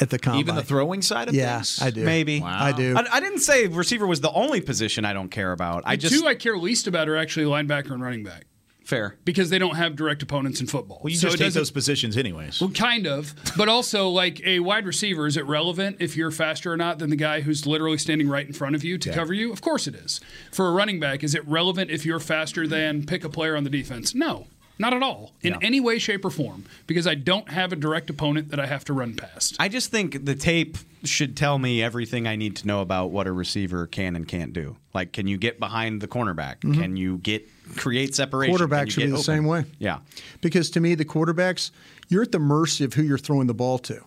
[0.00, 0.40] at the combine.
[0.40, 1.80] Even the throwing side of yeah, things.
[1.82, 2.04] I do.
[2.04, 2.96] Maybe I do.
[2.96, 5.82] I, I didn't say receiver was the only position I don't care about.
[5.86, 8.44] I just two I care least about are actually linebacker and running back.
[8.84, 9.16] Fair.
[9.24, 11.00] because they don't have direct opponents in football.
[11.02, 12.60] Well, you So just it take doesn't- those positions anyways.
[12.60, 15.26] Well, kind of, but also like a wide receiver.
[15.26, 18.46] Is it relevant if you're faster or not than the guy who's literally standing right
[18.46, 19.52] in front of you to cover you?
[19.52, 20.20] Of course it is.
[20.52, 23.64] For a running back, is it relevant if you're faster than pick a player on
[23.64, 24.14] the defense?
[24.14, 24.46] No,
[24.78, 28.10] not at all, in any way, shape, or form, because I don't have a direct
[28.10, 29.56] opponent that I have to run past.
[29.58, 33.26] I just think the tape should tell me everything I need to know about what
[33.26, 34.76] a receiver can and can't do.
[34.92, 36.60] Like, can you get behind the cornerback?
[36.60, 36.74] Mhm.
[36.74, 38.56] Can you get create separation?
[38.56, 39.24] Can Quarterbacks you should be the open?
[39.24, 39.64] same way.
[39.78, 39.98] Yeah.
[40.40, 41.70] Because to me, the quarterbacks,
[42.08, 44.00] you're at the mercy of who you're throwing the ball to.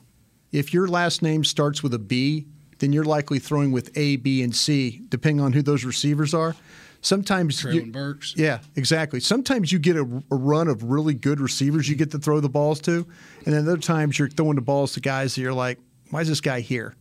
[0.51, 2.45] If your last name starts with a B,
[2.79, 6.55] then you're likely throwing with A, B, and C, depending on who those receivers are.
[7.01, 8.33] Sometimes, Treylon Burks.
[8.35, 9.19] yeah, exactly.
[9.19, 12.49] Sometimes you get a, a run of really good receivers you get to throw the
[12.49, 13.07] balls to,
[13.45, 15.79] and then other times you're throwing the balls to guys that you're like,
[16.11, 16.95] why is this guy here?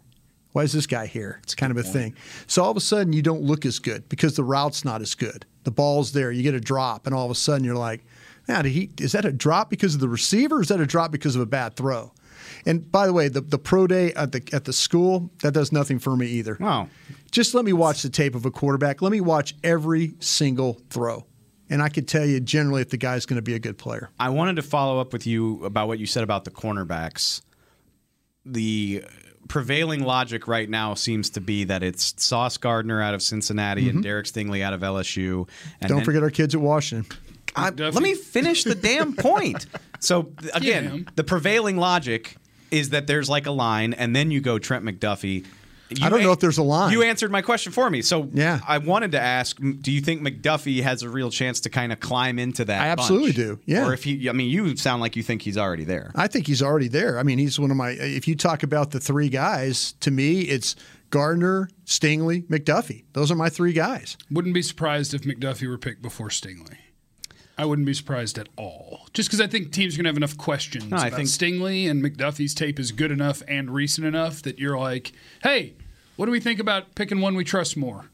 [0.52, 1.40] Why is this guy here?
[1.42, 2.14] It's kind of a thing.
[2.46, 5.14] So all of a sudden you don't look as good because the route's not as
[5.14, 5.44] good.
[5.64, 8.04] The ball's there, you get a drop, and all of a sudden you're like,
[8.48, 10.86] now did he is that a drop because of the receiver or is that a
[10.86, 12.12] drop because of a bad throw?
[12.64, 15.70] And by the way, the, the pro day at the at the school, that does
[15.70, 16.56] nothing for me either.
[16.58, 16.88] Wow.
[17.30, 19.02] Just let me watch the tape of a quarterback.
[19.02, 21.26] Let me watch every single throw.
[21.70, 24.08] And I could tell you generally if the guy's going to be a good player.
[24.18, 27.42] I wanted to follow up with you about what you said about the cornerbacks.
[28.46, 29.04] The
[29.48, 33.90] prevailing logic right now seems to be that it's Sauce Gardner out of Cincinnati Mhm.
[33.90, 35.46] and Derek Stingley out of LSU.
[35.80, 37.16] And Don't then- forget our kids at Washington.
[37.56, 39.66] I- let me finish the damn point.
[40.00, 41.08] So again, him.
[41.16, 42.36] the prevailing logic
[42.70, 45.44] is that there's like a line, and then you go Trent McDuffie.
[45.90, 46.92] You I don't know if there's a line.
[46.92, 48.02] You answered my question for me.
[48.02, 48.60] So Yeah.
[48.66, 52.00] I wanted to ask: Do you think McDuffie has a real chance to kind of
[52.00, 52.80] climb into that?
[52.80, 53.36] I absolutely bunch?
[53.36, 53.86] do, yeah.
[53.86, 56.12] Or if he, I mean, you sound like you think he's already there.
[56.14, 57.18] I think he's already there.
[57.18, 57.90] I mean, he's one of my.
[57.90, 60.76] If you talk about the three guys, to me, it's
[61.10, 63.04] Gardner, Stingley, McDuffie.
[63.14, 64.16] Those are my three guys.
[64.30, 66.76] Wouldn't be surprised if McDuffie were picked before Stingley.
[67.58, 69.08] I wouldn't be surprised at all.
[69.12, 71.28] Just because I think teams are going to have enough questions No, I about think-
[71.28, 75.74] Stingley and McDuffie's tape is good enough and recent enough that you're like, hey,
[76.16, 78.06] what do we think about picking one we trust more?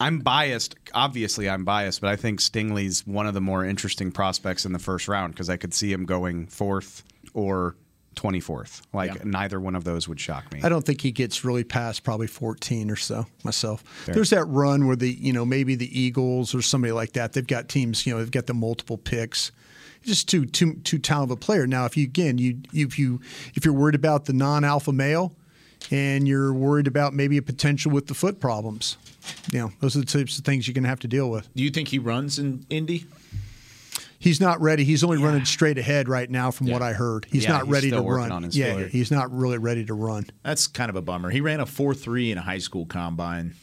[0.00, 0.76] I'm biased.
[0.94, 4.78] Obviously, I'm biased, but I think Stingley's one of the more interesting prospects in the
[4.78, 7.76] first round because I could see him going fourth or
[8.20, 8.82] 24th.
[8.92, 10.60] Like neither one of those would shock me.
[10.62, 13.82] I don't think he gets really past probably 14 or so myself.
[13.82, 14.14] Fair.
[14.14, 17.46] There's that run where the, you know, maybe the Eagles or somebody like that, they've
[17.46, 19.52] got teams, you know, they've got the multiple picks.
[20.02, 21.66] Just too too too talented of a player.
[21.66, 23.20] Now, if you again, you if you
[23.54, 25.36] if you're worried about the non-alpha male
[25.90, 28.96] and you're worried about maybe a potential with the foot problems,
[29.52, 31.54] you know, those are the types of things you're going to have to deal with.
[31.54, 33.04] Do you think he runs in Indy?
[34.20, 34.84] He's not ready.
[34.84, 37.26] He's only running straight ahead right now, from what I heard.
[37.32, 38.32] He's Yeah, not he's ready still to working run.
[38.32, 38.90] on his yeah, foot.
[38.90, 40.26] he's not really ready to run.
[40.44, 41.30] That's kind of a bummer.
[41.30, 43.54] He ran a four three in a high school combine.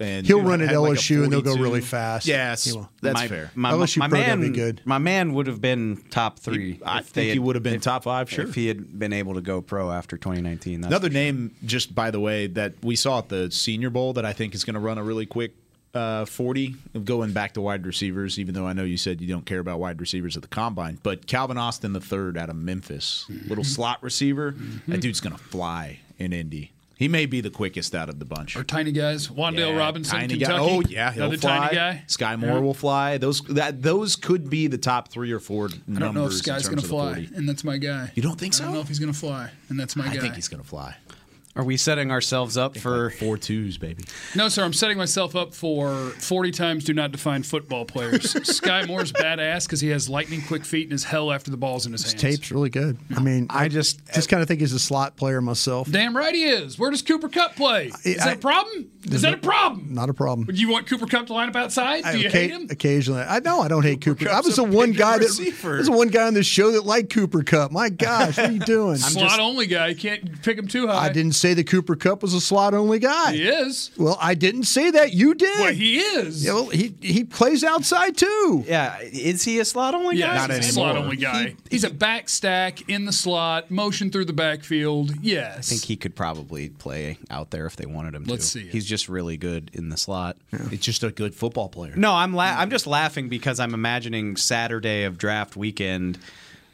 [0.00, 2.26] And He'll run at had like LSU and they'll go really fast.
[2.26, 3.50] Yes, that's my, fair.
[3.56, 4.80] My, LSU my that'd man, be good.
[4.84, 6.78] My man would have been top three.
[6.86, 8.44] I think they he would have been if- top five, sure.
[8.46, 10.82] If he had been able to go pro after 2019.
[10.82, 14.24] That's Another name, just by the way, that we saw at the Senior Bowl that
[14.24, 15.54] I think is going to run a really quick
[15.98, 16.74] uh, 40,
[17.04, 19.80] going back to wide receivers, even though I know you said you don't care about
[19.80, 20.98] wide receivers at the combine.
[21.02, 24.54] But Calvin Austin the third out of Memphis, little slot receiver.
[24.86, 26.72] That dude's going to fly in Indy.
[26.96, 28.56] He may be the quickest out of the bunch.
[28.56, 30.58] Or tiny guys, Wan'Dale Yeah, Robinson, tiny Kentucky.
[30.58, 30.64] Guy.
[30.74, 31.58] Oh yeah, he'll another fly.
[31.58, 32.02] tiny guy.
[32.08, 32.58] Skyy Moore Yeah.
[32.58, 33.18] will fly.
[33.18, 35.96] Those that those could be the top three or four numbers.
[35.96, 37.30] I don't know if Skyy's going to fly, 40.
[37.36, 38.10] and that's my guy.
[38.16, 38.64] You don't think so?
[38.64, 40.20] I don't know if he's going to fly, and that's my I guy.
[40.22, 40.96] think he's going to fly.
[41.58, 44.04] Are we setting ourselves up for four twos, baby?
[44.36, 44.62] No, sir.
[44.62, 48.22] I'm setting myself up for 40 times do not define football players.
[48.34, 51.84] Skyy Moore's badass because he has lightning quick feet and is hell after the ball's
[51.84, 52.22] in his, His hands.
[52.36, 52.96] tape's really good.
[53.16, 55.90] I mean, I just just kind of think he's a slot player myself.
[55.90, 56.78] Damn right he is.
[56.78, 57.90] Where does Cooper Kupp play?
[58.04, 58.92] Is I- that a problem?
[59.10, 59.94] Is that a problem?
[59.94, 60.46] Not a problem.
[60.46, 62.04] Would you want Cooper Kupp to line up outside?
[62.04, 62.66] Do you Occa- hate him?
[62.70, 64.28] Occasionally, I know I don't hate Cooper.
[64.28, 65.74] I was the one big guy that receiver.
[65.74, 67.72] I was the one guy on this show that liked Cooper Kupp.
[67.72, 68.92] My gosh, what are you doing?
[68.92, 69.88] I'm Slot only guy.
[69.88, 71.06] You can't pick him too high.
[71.06, 73.32] I didn't say the Cooper Kupp was a slot only guy.
[73.32, 73.90] He is.
[73.96, 75.12] Well, I didn't say that.
[75.12, 75.58] You did.
[75.58, 76.44] Well, he is.
[76.44, 78.64] Yeah, well, he he plays outside too.
[78.66, 80.56] Yeah, is he a slot only Yeah, guy?
[80.56, 81.54] he's a slot only guy.
[81.70, 85.14] he's a back stack in the slot, motion through the backfield.
[85.22, 85.58] Yes.
[85.58, 88.30] I think he could probably play out there if they wanted him to.
[88.30, 88.68] Let's see it.
[88.72, 90.36] He's just really good in the slot.
[90.52, 91.94] It's just a good football player.
[91.96, 96.18] No, I'm la- I'm just laughing because I'm imagining Saturday of draft weekend.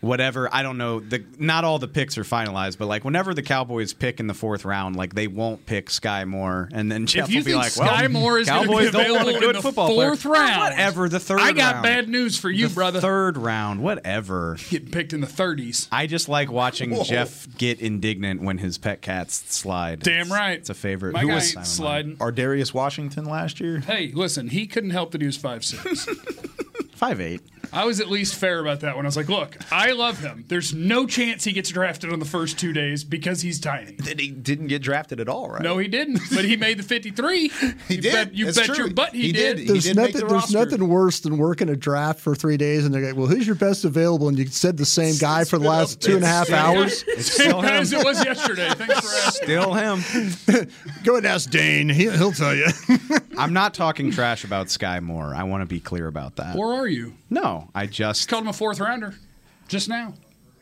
[0.05, 1.01] Whatever I don't know.
[1.01, 4.35] The not all the picks are finalized, but like whenever the Cowboys pick in the
[4.35, 7.63] fourth round, like they won't pick Skyy Moore, and then Jeff you will be think
[7.63, 9.63] like, Sky "Well, Moore is gonna be Cowboys don't want available a in good the
[9.63, 10.61] football fourth player." round?
[10.61, 11.41] Whatever the third.
[11.41, 11.83] I got round.
[11.83, 13.01] bad news for you, The brother.
[13.01, 14.57] Third round, whatever.
[14.71, 15.89] Getting picked in the 30s.
[15.91, 20.01] I just like watching Jeff get indignant when his pet cats slide.
[20.01, 20.59] Damn It's- right.
[20.59, 21.13] It's a favorite.
[21.15, 22.17] My Who guy was sliding.
[22.21, 23.81] Our Darius Washington last year.
[23.81, 26.07] Hey, listen, he couldn't help that he was five six.
[26.95, 27.41] Five eight.
[27.73, 29.05] I was at least fair about that one.
[29.05, 30.45] I was like, look, I love him.
[30.49, 33.97] There's no chance he gets drafted on the first two days because he's tiny.
[33.99, 35.63] Then he didn't get drafted at all, right?
[35.63, 36.21] No, he didn't.
[36.33, 37.51] But he made the 53.
[37.89, 38.13] He you did.
[38.13, 38.77] Bet, you That's bet true.
[38.77, 39.57] your butt he, He did.
[39.57, 39.69] did.
[39.69, 40.29] There's did make nothing.
[40.29, 43.27] the There's nothing worse than working a draft for three days and they're like, "Well,
[43.27, 46.25] who's your best available?" And you said the same guy for the last two and
[46.25, 47.05] a half hours.
[47.25, 48.71] Same guy as it was yesterday.
[48.75, 49.47] Thanks for asking.
[49.47, 50.03] Still him.
[51.05, 51.89] Go ahead and ask Dane.
[51.89, 52.67] He, he'll tell you.
[53.37, 55.35] I'm not talking trash about Skyy Moore.
[55.35, 56.57] I want to be clear about that.
[56.57, 57.14] Or are you?
[57.30, 59.14] No, I just Called him a fourth rounder
[59.68, 60.14] just now.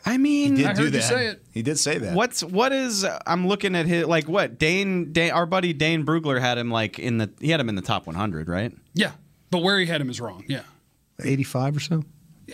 [0.07, 0.97] I mean, He did I do heard that.
[0.97, 1.43] you say it.
[1.53, 2.15] He did say that.
[2.15, 6.41] What's what is I'm looking at his like what Dane, Dane our buddy Dane Brugler
[6.41, 9.13] had him like in the he had him in the top 100 right Yeah.
[9.51, 10.45] But where he had him is wrong.
[10.49, 10.63] Yeah.
[11.23, 12.03] 85 or so.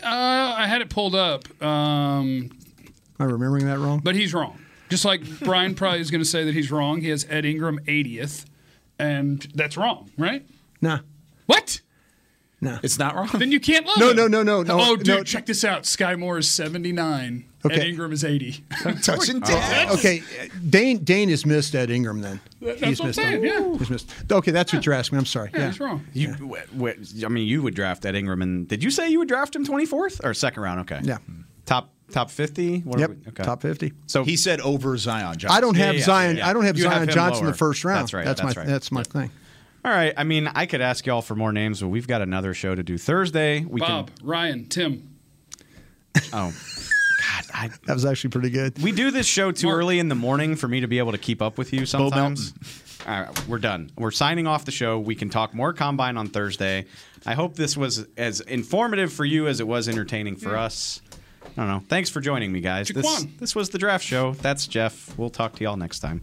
[0.03, 4.01] Uh, I had it pulled up, um, Am I remembering that wrong?
[4.03, 4.59] but he's wrong.
[4.91, 7.01] Just like Brian probably is going to say that he's wrong.
[7.01, 8.45] He has Ed Ingram 80th,
[8.99, 10.47] and that's wrong, right?
[10.81, 11.01] Nah.
[11.47, 11.81] What?
[12.61, 12.79] Nah.
[12.83, 13.29] It's not wrong.
[13.35, 14.17] Then you can't love No, him.
[14.17, 15.23] no, no, no, no, Oh, dude, no.
[15.23, 15.85] check this out.
[15.85, 17.45] Skyy Moore is 79.
[17.71, 18.65] Ed Ingram is 80.
[19.03, 19.91] touching dead.
[19.91, 20.23] Okay,
[20.69, 22.41] Dane Dane has missed Ed Ingram then.
[22.61, 23.73] That's He's what I'm missed saying, him.
[23.73, 23.79] yeah.
[23.79, 24.11] He's missed.
[24.33, 25.19] Okay, that's what you're asking.
[25.19, 25.51] I'm sorry.
[25.53, 25.67] Yeah, Yeah.
[25.69, 26.05] he's wrong.
[26.15, 29.19] you w- w- I mean you would draft Ed Ingram and did you say you
[29.21, 31.19] would draft him 24th or second round okay Yeah.
[31.67, 33.11] top top 50 what are Yep.
[33.11, 33.93] we- okay Top 50.
[34.07, 35.57] so He said over Zion Johnson.
[35.57, 36.37] I don't have yeah, Zion.
[36.39, 36.49] yeah.
[36.49, 37.53] I don't have You Zion him Johnson in lower.
[37.53, 38.01] the first round.
[38.01, 38.69] That's right, That's, that's my right.
[38.69, 39.31] that's my thing.
[39.85, 42.55] All right I mean I could ask y'all for more names but we've got another
[42.55, 45.17] show to do Thursday we Bob, Ryan, Tim.
[46.33, 48.83] oh God I That was actually pretty good.
[48.83, 49.79] We do this show too Mark.
[49.79, 52.53] early in the morning for me to be able to keep up with you sometimes.
[53.07, 53.91] All right, we're done.
[53.97, 54.99] We're signing off the show.
[54.99, 56.85] We can talk more combine on Thursday.
[57.25, 61.01] I hope this was as informative for you as it was entertaining for us.
[61.45, 61.83] I don't know.
[61.89, 62.89] Thanks for joining me, guys.
[62.89, 64.33] This, this was the draft show.
[64.35, 65.17] That's Jeff.
[65.17, 66.23] We'll talk to y'all next time.